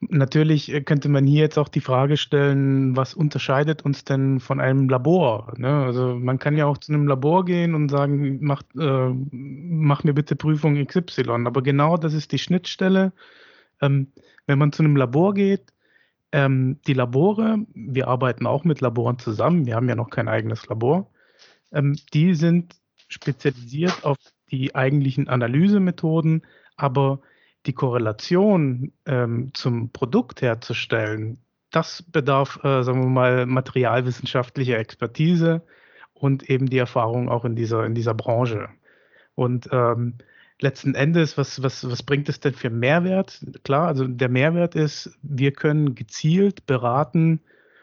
[0.00, 4.88] natürlich könnte man hier jetzt auch die Frage stellen, was unterscheidet uns denn von einem
[4.88, 5.54] Labor?
[5.56, 5.84] Ne?
[5.84, 10.14] Also man kann ja auch zu einem Labor gehen und sagen, mach, äh, mach mir
[10.14, 11.46] bitte Prüfung XY.
[11.46, 13.12] Aber genau das ist die Schnittstelle.
[13.80, 14.08] Ähm,
[14.46, 15.72] wenn man zu einem Labor geht,
[16.32, 20.66] ähm, die Labore, wir arbeiten auch mit Laboren zusammen, wir haben ja noch kein eigenes
[20.66, 21.10] Labor,
[21.72, 22.74] ähm, die sind
[23.08, 24.16] spezialisiert auf
[24.50, 26.42] die eigentlichen Analysemethoden,
[26.76, 27.20] aber
[27.66, 31.38] die Korrelation ähm, zum Produkt herzustellen,
[31.70, 35.62] das bedarf, äh, sagen wir mal, materialwissenschaftlicher Expertise
[36.14, 38.68] und eben die Erfahrung auch in dieser, in dieser Branche.
[39.34, 40.14] Und ähm,
[40.60, 43.40] letzten Endes, was, was, was bringt es denn für Mehrwert?
[43.64, 47.40] Klar, also der Mehrwert ist, wir können gezielt beraten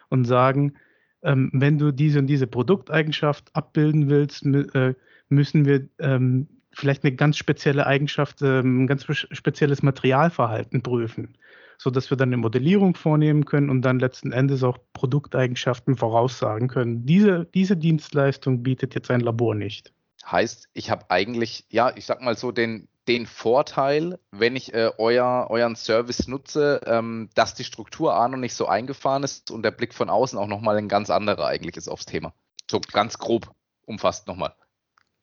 [0.10, 0.74] und sagen,
[1.22, 4.96] ähm, wenn du diese und diese Produkteigenschaft abbilden willst, äh,
[5.30, 11.38] müssen wir ähm, vielleicht eine ganz spezielle Eigenschaft, ähm, ein ganz spezielles Materialverhalten prüfen,
[11.78, 17.06] sodass wir dann eine Modellierung vornehmen können und dann letzten Endes auch Produkteigenschaften voraussagen können.
[17.06, 19.94] Diese, diese Dienstleistung bietet jetzt ein Labor nicht.
[20.26, 24.92] Heißt, ich habe eigentlich, ja, ich sag mal so, den, den Vorteil, wenn ich äh,
[24.98, 29.64] euer, euren Service nutze, ähm, dass die Struktur A noch nicht so eingefahren ist und
[29.64, 32.34] der Blick von außen auch nochmal ein ganz anderer eigentlich ist aufs Thema.
[32.72, 33.54] So ganz grob
[33.86, 34.54] umfasst nochmal.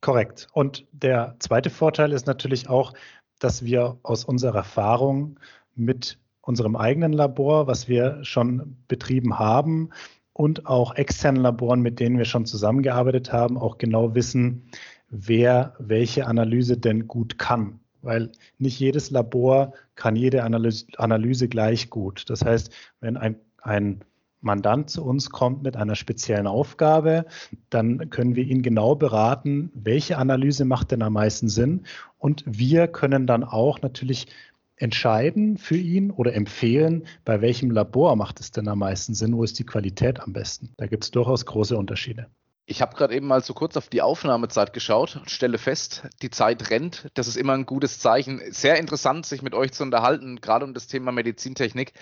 [0.01, 0.49] Korrekt.
[0.53, 2.95] Und der zweite Vorteil ist natürlich auch,
[3.39, 5.39] dass wir aus unserer Erfahrung
[5.75, 9.91] mit unserem eigenen Labor, was wir schon betrieben haben,
[10.33, 14.71] und auch externen Laboren, mit denen wir schon zusammengearbeitet haben, auch genau wissen,
[15.11, 17.81] wer welche Analyse denn gut kann.
[18.01, 22.31] Weil nicht jedes Labor kann jede Analyse, gleich gut.
[22.31, 24.03] Das heißt, wenn ein, ein
[24.41, 27.27] Mandant zu uns kommt mit einer speziellen Aufgabe,
[27.69, 31.85] dann können wir ihn genau beraten, welche Analyse macht denn am meisten Sinn.
[32.19, 34.27] Und wir können dann auch natürlich
[34.77, 39.45] entscheiden für ihn oder empfehlen, bei welchem Labor macht es denn am meisten Sinn, wo
[39.45, 40.73] ist die Qualität am besten.
[40.79, 42.27] Da gibt es durchaus große Unterschiede.
[42.71, 46.31] Ich habe gerade eben mal so kurz auf die Aufnahmezeit geschaut und stelle fest, die
[46.31, 47.09] Zeit rennt.
[47.15, 48.41] Das ist immer ein gutes Zeichen.
[48.51, 51.93] Sehr interessant, sich mit euch zu unterhalten, gerade um das Thema Medizintechnik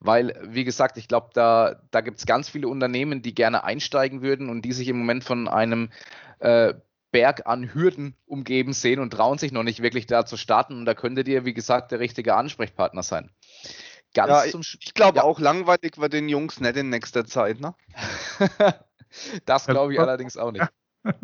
[0.00, 4.22] weil, wie gesagt, ich glaube, da, da gibt es ganz viele Unternehmen, die gerne einsteigen
[4.22, 5.90] würden und die sich im Moment von einem
[6.38, 6.74] äh,
[7.12, 10.74] Berg an Hürden umgeben sehen und trauen sich noch nicht wirklich da zu starten.
[10.74, 13.30] Und da könntet ihr, wie gesagt, der richtige Ansprechpartner sein.
[14.14, 15.22] Ganz ja, ich, ich glaube ja.
[15.24, 17.74] auch langweilig wird den Jungs nicht in nächster Zeit, ne?
[19.44, 20.66] das glaube ich allerdings auch nicht.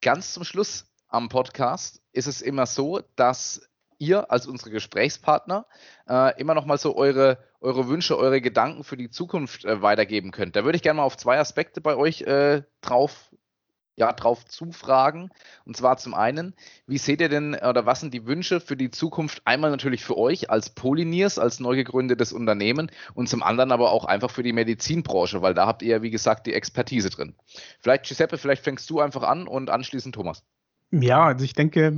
[0.00, 3.68] Ganz zum Schluss am Podcast ist es immer so, dass
[4.04, 5.66] ihr als unsere Gesprächspartner
[6.08, 10.30] äh, immer noch mal so eure, eure Wünsche, eure Gedanken für die Zukunft äh, weitergeben
[10.30, 10.56] könnt.
[10.56, 13.30] Da würde ich gerne mal auf zwei Aspekte bei euch äh, drauf,
[13.96, 15.30] ja, drauf zufragen.
[15.64, 16.54] Und zwar zum einen,
[16.86, 19.42] wie seht ihr denn oder was sind die Wünsche für die Zukunft?
[19.44, 24.04] Einmal natürlich für euch als Polyniers, als neu gegründetes Unternehmen und zum anderen aber auch
[24.04, 27.34] einfach für die Medizinbranche, weil da habt ihr ja, wie gesagt, die Expertise drin.
[27.80, 30.44] Vielleicht, Giuseppe, vielleicht fängst du einfach an und anschließend Thomas.
[30.90, 31.92] Ja, also ich denke,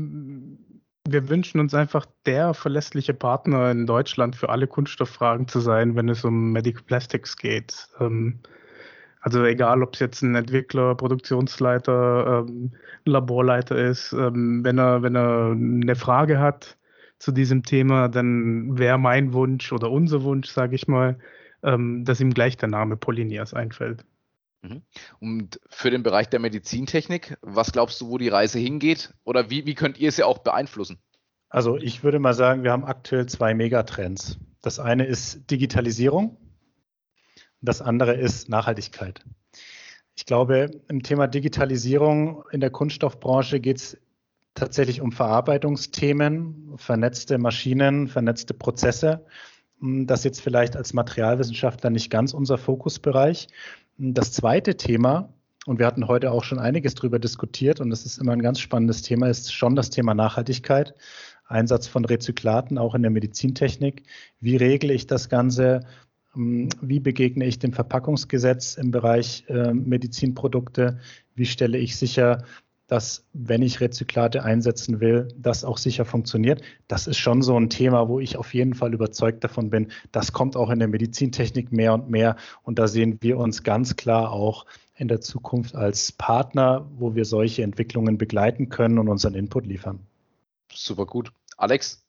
[1.08, 6.08] wir wünschen uns einfach der verlässliche Partner in Deutschland für alle Kunststofffragen zu sein, wenn
[6.08, 7.88] es um Medical Plastics geht.
[8.00, 8.40] Ähm,
[9.20, 12.72] also egal, ob es jetzt ein Entwickler, Produktionsleiter, ähm,
[13.04, 16.78] Laborleiter ist, ähm, wenn er wenn er eine Frage hat
[17.18, 21.18] zu diesem Thema, dann wäre mein Wunsch oder unser Wunsch, sage ich mal,
[21.62, 24.04] dass ihm gleich der Name Polynias einfällt.
[24.68, 24.82] Mhm.
[25.20, 29.14] Und für den Bereich der Medizintechnik, was glaubst du, wo die Reise hingeht?
[29.24, 30.98] Oder wie, wie könnt ihr sie auch beeinflussen?
[31.48, 34.38] Also ich würde mal sagen, wir haben aktuell zwei Megatrends.
[34.62, 36.36] Das eine ist Digitalisierung,
[37.60, 39.24] das andere ist Nachhaltigkeit.
[40.16, 43.98] Ich glaube, im Thema Digitalisierung in der Kunststoffbranche geht es
[44.54, 49.24] tatsächlich um Verarbeitungsthemen, vernetzte Maschinen, vernetzte Prozesse
[49.80, 53.48] das jetzt vielleicht als Materialwissenschaftler nicht ganz unser Fokusbereich.
[53.98, 55.32] Das zweite Thema,
[55.64, 58.60] und wir hatten heute auch schon einiges darüber diskutiert, und das ist immer ein ganz
[58.60, 60.94] spannendes Thema, ist schon das Thema Nachhaltigkeit.
[61.46, 64.02] Einsatz von Rezyklaten auch in der Medizintechnik.
[64.40, 65.80] Wie regle ich das Ganze?
[66.32, 70.98] Hm, wie begegne ich dem Verpackungsgesetz im Bereich äh, Medizinprodukte?
[71.34, 72.44] Wie stelle ich sicher,
[72.86, 76.62] dass wenn ich Rezyklate einsetzen will, das auch sicher funktioniert.
[76.86, 79.90] Das ist schon so ein Thema, wo ich auf jeden Fall überzeugt davon bin.
[80.12, 82.36] Das kommt auch in der Medizintechnik mehr und mehr.
[82.62, 87.24] Und da sehen wir uns ganz klar auch in der Zukunft als Partner, wo wir
[87.24, 90.00] solche Entwicklungen begleiten können und unseren Input liefern.
[90.72, 91.32] Super gut.
[91.56, 92.06] Alex,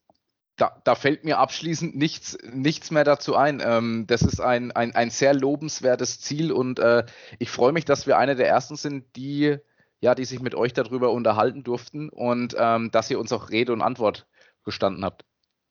[0.58, 3.62] da, da, fällt mir abschließend nichts, nichts mehr dazu ein.
[3.64, 7.06] Ähm, das ist ein, ein, ein sehr lobenswertes Ziel und äh,
[7.40, 9.58] ich freue mich, dass wir eine der ersten sind, die
[10.00, 13.74] ja, die sich mit euch darüber unterhalten durften und ähm, dass ihr uns auch Rede
[13.74, 14.28] und Antwort
[14.64, 15.26] gestanden habt.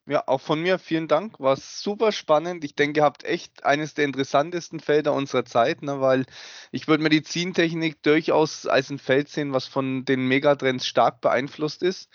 [0.08, 1.40] Ja, auch von mir vielen Dank.
[1.40, 2.64] War super spannend.
[2.64, 6.26] Ich denke, ihr habt echt eines der interessantesten Felder unserer Zeit, ne, weil
[6.70, 12.08] ich würde Medizintechnik durchaus als ein Feld sehen, was von den Megatrends stark beeinflusst ist.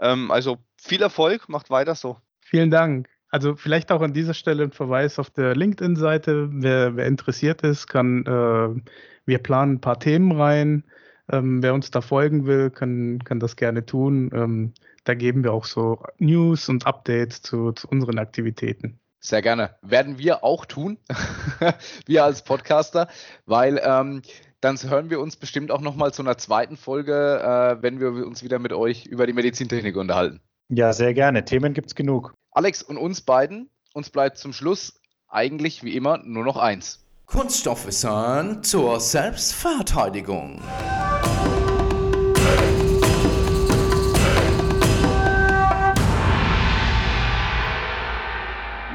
[0.00, 2.18] Ähm, also viel Erfolg, macht weiter so.
[2.40, 3.08] Vielen Dank.
[3.30, 6.48] Also vielleicht auch an dieser Stelle ein Verweis auf der LinkedIn-Seite.
[6.52, 8.90] Wer, wer, interessiert ist, kann, äh,
[9.26, 10.84] wir planen ein paar Themen rein.
[11.30, 14.30] Ähm, wer uns da folgen will, kann, kann das gerne tun.
[14.32, 14.72] Ähm,
[15.04, 18.98] da geben wir auch so News und Updates zu, zu unseren Aktivitäten.
[19.20, 19.74] Sehr gerne.
[19.82, 20.98] Werden wir auch tun,
[22.06, 23.08] wir als Podcaster,
[23.46, 24.22] weil ähm,
[24.60, 28.42] dann hören wir uns bestimmt auch nochmal zu einer zweiten Folge, äh, wenn wir uns
[28.42, 30.40] wieder mit euch über die Medizintechnik unterhalten.
[30.68, 31.44] Ja, sehr gerne.
[31.44, 32.34] Themen gibt es genug.
[32.52, 37.04] Alex und uns beiden, uns bleibt zum Schluss eigentlich wie immer nur noch eins.
[37.26, 40.62] Kunststoffwissen zur Selbstverteidigung.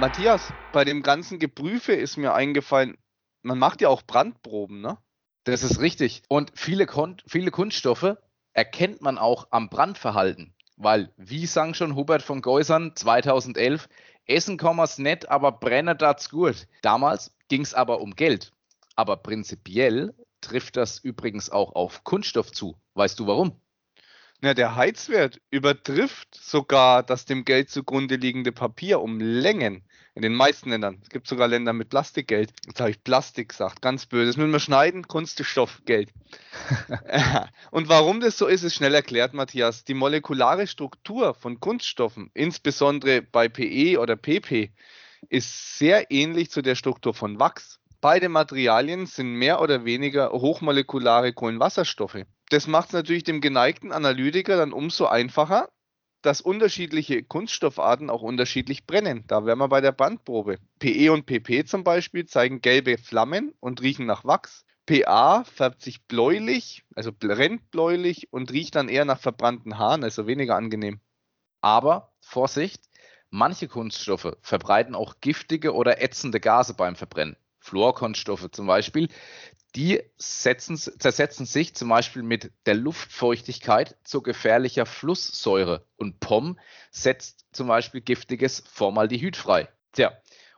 [0.04, 2.97] Matthias, bei dem ganzen Geprüfe ist mir eingefallen,
[3.41, 4.97] man macht ja auch Brandproben, ne?
[5.45, 6.24] Das ist richtig.
[6.28, 8.18] Und viele, Kon viele Kunststoffe
[8.51, 10.54] erkennt man auch am Brandverhalten.
[10.76, 13.88] Weil, wie sang schon Hubert von Geusern 2011,
[14.26, 16.68] Essen kann man's nicht, aber brennen das gut.
[16.82, 18.51] Damals ging es aber um Geld.
[18.97, 22.76] Aber prinzipiell trifft das übrigens auch auf Kunststoff zu.
[22.93, 23.58] Weißt du warum?
[24.43, 29.85] Ja, der Heizwert übertrifft sogar das dem Geld zugrunde liegende Papier um Längen.
[30.15, 30.99] In den meisten Ländern.
[31.01, 32.51] Es gibt sogar Länder mit Plastikgeld.
[32.67, 34.25] Jetzt habe ich Plastik gesagt, ganz böse.
[34.25, 36.09] Das müssen wir schneiden, Kunststoffgeld.
[37.71, 39.85] Und warum das so ist, ist schnell erklärt, Matthias.
[39.85, 44.73] Die molekulare Struktur von Kunststoffen, insbesondere bei PE oder PP,
[45.29, 47.79] ist sehr ähnlich zu der Struktur von Wachs.
[48.04, 52.26] Beide Materialien sind mehr oder weniger hochmolekulare Kohlenwasserstoffe.
[52.49, 55.70] Das macht es natürlich dem geneigten Analytiker dann umso einfacher,
[56.22, 59.24] dass unterschiedliche Kunststoffarten auch unterschiedlich brennen.
[59.28, 60.58] Da wären wir bei der Bandprobe.
[60.80, 64.66] PE und PP zum Beispiel zeigen gelbe Flammen und riechen nach Wachs.
[64.86, 70.28] PA färbt sich bläulich, also brennt bläulich und riecht dann eher nach verbrannten Haaren, also
[70.28, 70.99] weniger angenehm.
[71.62, 72.84] Aber Vorsicht,
[73.30, 77.38] manche Kunststoffe verbreiten auch giftige oder ätzende Gase beim Verbrennen.
[77.64, 79.07] Fluorkonstoffe zum Beispiel,
[79.76, 86.59] die setzen, zersetzen sich zum Beispiel mit der Luftfeuchtigkeit zu gefährlicher Flusssäure und POM
[86.91, 89.70] setzt zum Beispiel giftiges Formaldehyd frei.
[89.93, 90.11] Tja,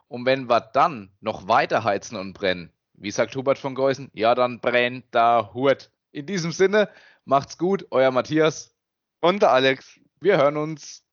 [0.08, 4.34] und wenn wir dann noch weiter heizen und brennen, wie sagt Hubert von Geusen, ja,
[4.34, 5.90] dann brennt da Hut.
[6.10, 6.88] In diesem Sinne,
[7.24, 8.74] macht's gut, euer Matthias
[9.20, 10.00] und der Alex.
[10.20, 11.05] Wir hören uns.